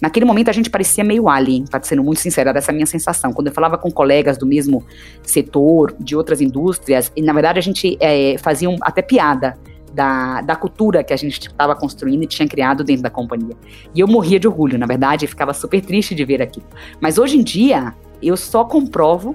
Naquele 0.00 0.26
momento 0.26 0.48
a 0.48 0.52
gente 0.52 0.70
parecia 0.70 1.02
meio 1.02 1.28
alien, 1.28 1.64
para 1.64 1.82
sendo 1.82 2.02
muito 2.02 2.20
sincera, 2.20 2.52
dessa 2.52 2.72
minha 2.72 2.86
sensação. 2.86 3.32
Quando 3.32 3.48
eu 3.48 3.52
falava 3.52 3.78
com 3.78 3.90
colegas 3.90 4.36
do 4.36 4.46
mesmo 4.46 4.84
setor, 5.22 5.94
de 5.98 6.14
outras 6.14 6.40
indústrias, 6.40 7.10
e 7.16 7.22
na 7.22 7.32
verdade 7.32 7.58
a 7.58 7.62
gente 7.62 7.96
é, 8.00 8.36
fazia 8.38 8.68
um, 8.68 8.76
até 8.82 9.02
piada 9.02 9.58
da, 9.92 10.42
da 10.42 10.54
cultura 10.54 11.02
que 11.02 11.12
a 11.12 11.16
gente 11.16 11.40
estava 11.40 11.74
construindo 11.74 12.22
e 12.22 12.26
tinha 12.26 12.46
criado 12.46 12.84
dentro 12.84 13.02
da 13.02 13.10
companhia. 13.10 13.56
E 13.94 14.00
eu 14.00 14.06
morria 14.06 14.38
de 14.38 14.46
orgulho, 14.46 14.78
na 14.78 14.86
verdade, 14.86 15.24
e 15.24 15.28
ficava 15.28 15.54
super 15.54 15.80
triste 15.80 16.14
de 16.14 16.24
ver 16.24 16.42
aquilo. 16.42 16.66
Mas 17.00 17.16
hoje 17.16 17.38
em 17.38 17.42
dia, 17.42 17.94
eu 18.22 18.36
só 18.36 18.64
comprovo 18.64 19.34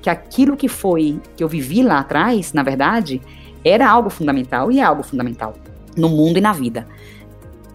que 0.00 0.08
aquilo 0.08 0.56
que 0.56 0.68
foi, 0.68 1.20
que 1.36 1.44
eu 1.44 1.48
vivi 1.48 1.82
lá 1.82 1.98
atrás, 1.98 2.52
na 2.52 2.62
verdade, 2.62 3.20
era 3.64 3.88
algo 3.88 4.08
fundamental 4.08 4.72
e 4.72 4.80
é 4.80 4.82
algo 4.82 5.02
fundamental 5.02 5.54
no 5.96 6.08
mundo 6.08 6.38
e 6.38 6.40
na 6.40 6.52
vida. 6.52 6.86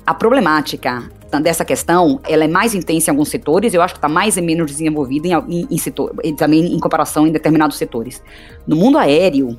A 0.05 0.13
problemática 0.13 1.09
dessa 1.41 1.65
questão, 1.65 2.19
ela 2.27 2.43
é 2.43 2.47
mais 2.47 2.75
intensa 2.75 3.09
em 3.09 3.11
alguns 3.11 3.29
setores, 3.29 3.73
eu 3.73 3.81
acho 3.81 3.95
que 3.95 3.97
está 3.97 4.09
mais 4.09 4.37
e 4.37 4.41
menos 4.41 4.69
desenvolvida 4.69 5.27
em, 5.27 5.33
em, 5.33 5.67
em 5.71 5.77
setor, 5.77 6.13
também 6.37 6.73
em 6.73 6.79
comparação 6.79 7.25
em 7.25 7.31
determinados 7.31 7.77
setores. 7.77 8.21
No 8.67 8.75
mundo 8.75 8.97
aéreo, 8.97 9.57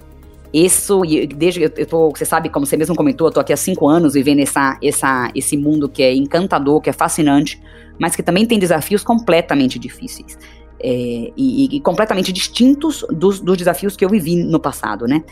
isso, 0.53 1.03
desde 1.35 1.63
eu, 1.63 1.73
eu 1.77 1.87
tô, 1.87 2.11
você 2.11 2.25
sabe, 2.25 2.49
como 2.49 2.65
você 2.65 2.77
mesmo 2.77 2.95
comentou, 2.95 3.27
eu 3.27 3.33
tô 3.33 3.41
aqui 3.41 3.53
há 3.53 3.57
cinco 3.57 3.89
anos 3.89 4.15
vivendo 4.15 4.39
essa, 4.39 4.79
essa, 4.81 5.31
esse 5.35 5.57
mundo 5.57 5.89
que 5.89 6.03
é 6.03 6.15
encantador, 6.15 6.81
que 6.81 6.89
é 6.89 6.93
fascinante, 6.93 7.61
mas 7.99 8.15
que 8.15 8.23
também 8.23 8.47
tem 8.47 8.59
desafios 8.59 9.03
completamente 9.03 9.79
difíceis. 9.79 10.39
É, 10.81 11.33
e, 11.37 11.77
e, 11.77 11.81
completamente 11.81 12.33
distintos 12.33 13.05
dos, 13.11 13.41
dos 13.41 13.57
desafios 13.57 13.97
que 13.97 14.05
eu 14.05 14.09
vivi 14.09 14.37
no 14.45 14.61
passado, 14.61 15.07
né? 15.07 15.25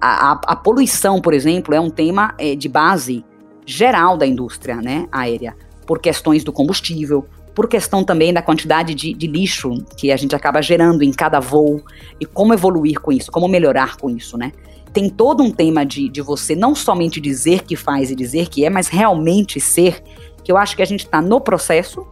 A, 0.00 0.32
a, 0.32 0.40
a 0.46 0.56
poluição, 0.56 1.20
por 1.20 1.34
exemplo, 1.34 1.74
é 1.74 1.80
um 1.80 1.90
tema 1.90 2.34
é, 2.38 2.54
de 2.54 2.68
base 2.68 3.24
geral 3.66 4.16
da 4.16 4.26
indústria 4.26 4.76
né, 4.76 5.06
aérea, 5.10 5.56
por 5.86 5.98
questões 5.98 6.44
do 6.44 6.52
combustível, 6.52 7.26
por 7.54 7.68
questão 7.68 8.02
também 8.02 8.32
da 8.32 8.42
quantidade 8.42 8.94
de, 8.94 9.14
de, 9.14 9.26
lixo 9.26 9.72
que 9.96 10.10
a 10.10 10.16
gente 10.16 10.34
acaba 10.34 10.60
gerando 10.60 11.02
em 11.02 11.12
cada 11.12 11.38
voo 11.38 11.80
e 12.20 12.26
como 12.26 12.52
evoluir 12.52 13.00
com 13.00 13.12
isso, 13.12 13.30
como 13.30 13.46
melhorar 13.46 13.96
com 13.96 14.10
isso, 14.10 14.36
né? 14.36 14.52
Tem 14.92 15.08
todo 15.08 15.42
um 15.42 15.50
tema 15.50 15.84
de, 15.84 16.08
de 16.08 16.20
você 16.20 16.54
não 16.54 16.74
somente 16.74 17.20
dizer 17.20 17.62
que 17.62 17.76
faz 17.76 18.10
e 18.10 18.16
dizer 18.16 18.48
que 18.48 18.64
é, 18.64 18.70
mas 18.70 18.88
realmente 18.88 19.60
ser, 19.60 20.02
que 20.42 20.50
eu 20.50 20.56
acho 20.56 20.76
que 20.76 20.82
a 20.82 20.86
gente 20.86 21.04
está 21.04 21.22
no 21.22 21.40
processo, 21.40 22.06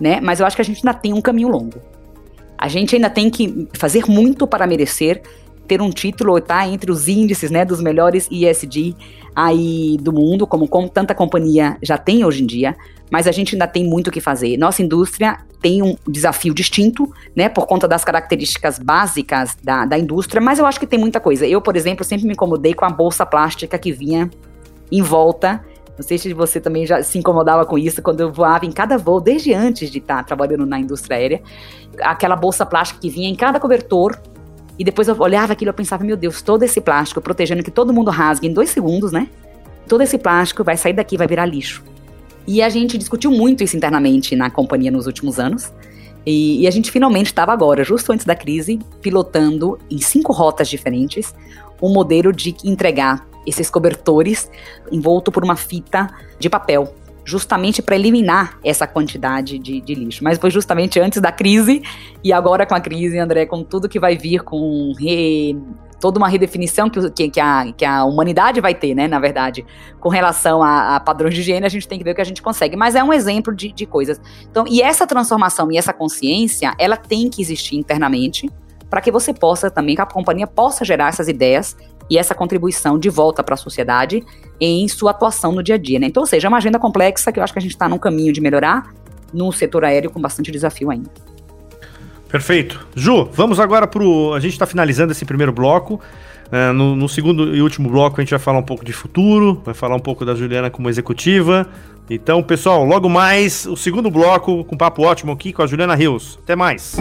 né? 0.00 0.20
Mas 0.20 0.40
eu 0.40 0.46
acho 0.46 0.56
que 0.56 0.62
a 0.62 0.64
gente 0.64 0.78
ainda 0.78 0.94
tem 0.94 1.12
um 1.12 1.20
caminho 1.20 1.48
longo. 1.48 1.80
A 2.56 2.68
gente 2.68 2.94
ainda 2.94 3.08
tem 3.08 3.30
que 3.30 3.68
fazer 3.74 4.04
muito 4.06 4.46
para 4.46 4.66
merecer 4.66 5.22
ter 5.68 5.82
um 5.82 5.90
título, 5.90 6.40
tá 6.40 6.66
entre 6.66 6.90
os 6.90 7.06
índices, 7.06 7.50
né, 7.50 7.64
dos 7.64 7.80
melhores 7.80 8.26
ESG 8.30 8.96
aí 9.36 9.96
do 10.00 10.12
mundo, 10.12 10.46
como, 10.46 10.66
como 10.66 10.88
tanta 10.88 11.14
companhia 11.14 11.76
já 11.82 11.98
tem 11.98 12.24
hoje 12.24 12.42
em 12.42 12.46
dia, 12.46 12.74
mas 13.10 13.28
a 13.28 13.32
gente 13.32 13.54
ainda 13.54 13.66
tem 13.66 13.84
muito 13.84 14.08
o 14.08 14.10
que 14.10 14.20
fazer. 14.20 14.56
Nossa 14.56 14.82
indústria 14.82 15.38
tem 15.60 15.82
um 15.82 15.96
desafio 16.08 16.54
distinto, 16.54 17.12
né, 17.36 17.48
por 17.48 17.66
conta 17.66 17.86
das 17.86 18.04
características 18.04 18.78
básicas 18.78 19.56
da, 19.62 19.84
da 19.84 19.98
indústria, 19.98 20.40
mas 20.40 20.58
eu 20.58 20.66
acho 20.66 20.80
que 20.80 20.86
tem 20.86 20.98
muita 20.98 21.20
coisa. 21.20 21.46
Eu, 21.46 21.60
por 21.60 21.76
exemplo, 21.76 22.04
sempre 22.04 22.26
me 22.26 22.32
incomodei 22.32 22.72
com 22.74 22.84
a 22.84 22.90
bolsa 22.90 23.26
plástica 23.26 23.78
que 23.78 23.92
vinha 23.92 24.30
em 24.90 25.02
volta 25.02 25.62
não 25.98 26.06
sei 26.06 26.16
se 26.16 26.32
você 26.32 26.60
também 26.60 26.86
já 26.86 27.02
se 27.02 27.18
incomodava 27.18 27.66
com 27.66 27.76
isso 27.76 28.00
quando 28.00 28.20
eu 28.20 28.32
voava 28.32 28.64
em 28.64 28.70
cada 28.70 28.96
voo, 28.96 29.20
desde 29.20 29.52
antes 29.52 29.90
de 29.90 29.98
estar 29.98 30.24
trabalhando 30.24 30.64
na 30.64 30.78
indústria 30.78 31.16
aérea. 31.16 31.42
Aquela 32.00 32.36
bolsa 32.36 32.64
plástica 32.64 33.00
que 33.00 33.10
vinha 33.10 33.28
em 33.28 33.34
cada 33.34 33.58
cobertor 33.58 34.16
e 34.78 34.84
depois 34.84 35.08
eu 35.08 35.16
olhava 35.18 35.52
aquilo 35.52 35.70
e 35.70 35.74
pensava, 35.74 36.04
meu 36.04 36.16
Deus, 36.16 36.40
todo 36.40 36.62
esse 36.62 36.80
plástico 36.80 37.20
protegendo 37.20 37.62
que 37.62 37.70
todo 37.70 37.92
mundo 37.92 38.10
rasgue 38.10 38.46
em 38.46 38.52
dois 38.52 38.70
segundos, 38.70 39.10
né? 39.10 39.28
Todo 39.88 40.02
esse 40.02 40.18
plástico 40.18 40.62
vai 40.62 40.76
sair 40.76 40.92
daqui, 40.92 41.16
vai 41.16 41.26
virar 41.26 41.46
lixo. 41.46 41.82
E 42.46 42.62
a 42.62 42.68
gente 42.68 42.96
discutiu 42.96 43.30
muito 43.30 43.64
isso 43.64 43.76
internamente 43.76 44.36
na 44.36 44.50
companhia 44.50 44.90
nos 44.90 45.06
últimos 45.06 45.38
anos. 45.38 45.72
E, 46.24 46.62
e 46.62 46.66
a 46.66 46.70
gente 46.70 46.90
finalmente 46.90 47.26
estava 47.26 47.52
agora, 47.52 47.82
justo 47.82 48.12
antes 48.12 48.24
da 48.24 48.36
crise, 48.36 48.78
pilotando 49.00 49.78
em 49.90 49.98
cinco 49.98 50.32
rotas 50.32 50.68
diferentes 50.68 51.34
um 51.82 51.92
modelo 51.92 52.32
de 52.32 52.54
entregar 52.64 53.26
esses 53.46 53.70
cobertores 53.70 54.50
envolto 54.92 55.32
por 55.32 55.42
uma 55.42 55.56
fita 55.56 56.08
de 56.38 56.50
papel 56.50 56.94
justamente 57.28 57.82
para 57.82 57.94
eliminar 57.94 58.58
essa 58.64 58.86
quantidade 58.86 59.58
de, 59.58 59.82
de, 59.82 59.94
lixo. 59.94 60.24
Mas 60.24 60.38
foi 60.38 60.50
justamente 60.50 60.98
antes 60.98 61.20
da 61.20 61.30
crise, 61.30 61.82
e 62.24 62.32
agora 62.32 62.64
com 62.64 62.74
a 62.74 62.80
crise, 62.80 63.18
André, 63.18 63.44
com 63.44 63.62
tudo 63.62 63.88
que 63.88 64.00
vai 64.00 64.16
vir, 64.16 64.42
com 64.42 64.92
re, 64.98 65.54
toda 66.00 66.18
uma 66.18 66.26
redefinição 66.26 66.88
que, 66.88 67.10
que, 67.10 67.28
que, 67.28 67.40
a, 67.40 67.70
que 67.70 67.84
a 67.84 68.04
humanidade 68.04 68.62
vai 68.62 68.74
ter, 68.74 68.94
né, 68.94 69.06
na 69.06 69.18
verdade, 69.20 69.66
com 70.00 70.08
relação 70.08 70.62
a, 70.62 70.96
a, 70.96 71.00
padrões 71.00 71.34
de 71.34 71.40
higiene, 71.40 71.66
a 71.66 71.68
gente 71.68 71.86
tem 71.86 71.98
que 71.98 72.04
ver 72.04 72.12
o 72.12 72.14
que 72.14 72.22
a 72.22 72.24
gente 72.24 72.40
consegue. 72.40 72.76
Mas 72.76 72.94
é 72.94 73.04
um 73.04 73.12
exemplo 73.12 73.54
de, 73.54 73.72
de 73.72 73.84
coisas. 73.84 74.18
Então, 74.50 74.64
e 74.66 74.80
essa 74.80 75.06
transformação 75.06 75.70
e 75.70 75.76
essa 75.76 75.92
consciência, 75.92 76.72
ela 76.78 76.96
tem 76.96 77.28
que 77.28 77.42
existir 77.42 77.76
internamente 77.76 78.50
para 78.88 79.02
que 79.02 79.10
você 79.10 79.34
possa 79.34 79.70
também, 79.70 79.94
que 79.94 80.00
a 80.00 80.06
companhia 80.06 80.46
possa 80.46 80.82
gerar 80.82 81.08
essas 81.08 81.28
ideias 81.28 81.76
e 82.10 82.18
essa 82.18 82.34
contribuição 82.34 82.98
de 82.98 83.08
volta 83.08 83.42
para 83.42 83.54
a 83.54 83.56
sociedade 83.56 84.24
em 84.60 84.88
sua 84.88 85.10
atuação 85.10 85.52
no 85.52 85.62
dia 85.62 85.74
a 85.74 85.78
dia. 85.78 85.98
Né? 85.98 86.06
Então, 86.06 86.22
ou 86.22 86.26
seja, 86.26 86.46
é 86.46 86.48
uma 86.48 86.58
agenda 86.58 86.78
complexa 86.78 87.30
que 87.30 87.38
eu 87.38 87.44
acho 87.44 87.52
que 87.52 87.58
a 87.58 87.62
gente 87.62 87.72
está 87.72 87.88
num 87.88 87.98
caminho 87.98 88.32
de 88.32 88.40
melhorar 88.40 88.92
no 89.32 89.52
setor 89.52 89.84
aéreo 89.84 90.10
com 90.10 90.20
bastante 90.20 90.50
desafio 90.50 90.90
ainda. 90.90 91.10
Perfeito. 92.28 92.86
Ju, 92.94 93.28
vamos 93.32 93.58
agora 93.58 93.86
para 93.86 94.02
o. 94.02 94.34
A 94.34 94.40
gente 94.40 94.52
está 94.52 94.66
finalizando 94.66 95.12
esse 95.12 95.24
primeiro 95.24 95.52
bloco. 95.52 96.00
Uh, 96.48 96.72
no, 96.72 96.96
no, 96.96 97.08
segundo 97.08 97.54
e 97.54 97.60
último 97.60 97.90
bloco 97.90 98.18
a 98.18 98.24
gente 98.24 98.30
vai 98.30 98.38
falar 98.38 98.58
um 98.58 98.62
pouco 98.62 98.82
de 98.82 98.92
futuro, 98.92 99.60
vai 99.66 99.74
falar 99.74 99.94
um 99.94 100.00
pouco 100.00 100.24
da 100.24 100.34
Juliana 100.34 100.70
como 100.70 100.88
executiva. 100.88 101.66
Então, 102.08 102.42
pessoal, 102.42 102.84
logo 102.84 103.08
mais 103.08 103.66
o 103.66 103.76
segundo 103.76 104.10
bloco 104.10 104.64
com 104.64 104.74
um 104.74 104.78
papo 104.78 105.02
ótimo 105.02 105.32
aqui 105.32 105.52
com 105.52 105.62
a 105.62 105.66
Juliana 105.66 105.94
Rios. 105.94 106.38
Até 106.42 106.56
mais. 106.56 106.96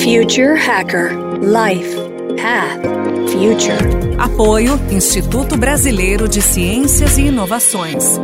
Future 0.00 0.56
Hacker 0.56 1.16
Life 1.40 2.15
Path 2.36 2.82
Future. 3.30 4.16
Apoio 4.18 4.78
Instituto 4.90 5.56
Brasileiro 5.56 6.28
de 6.28 6.40
Ciências 6.42 7.18
e 7.18 7.22
Inovações. 7.22 8.18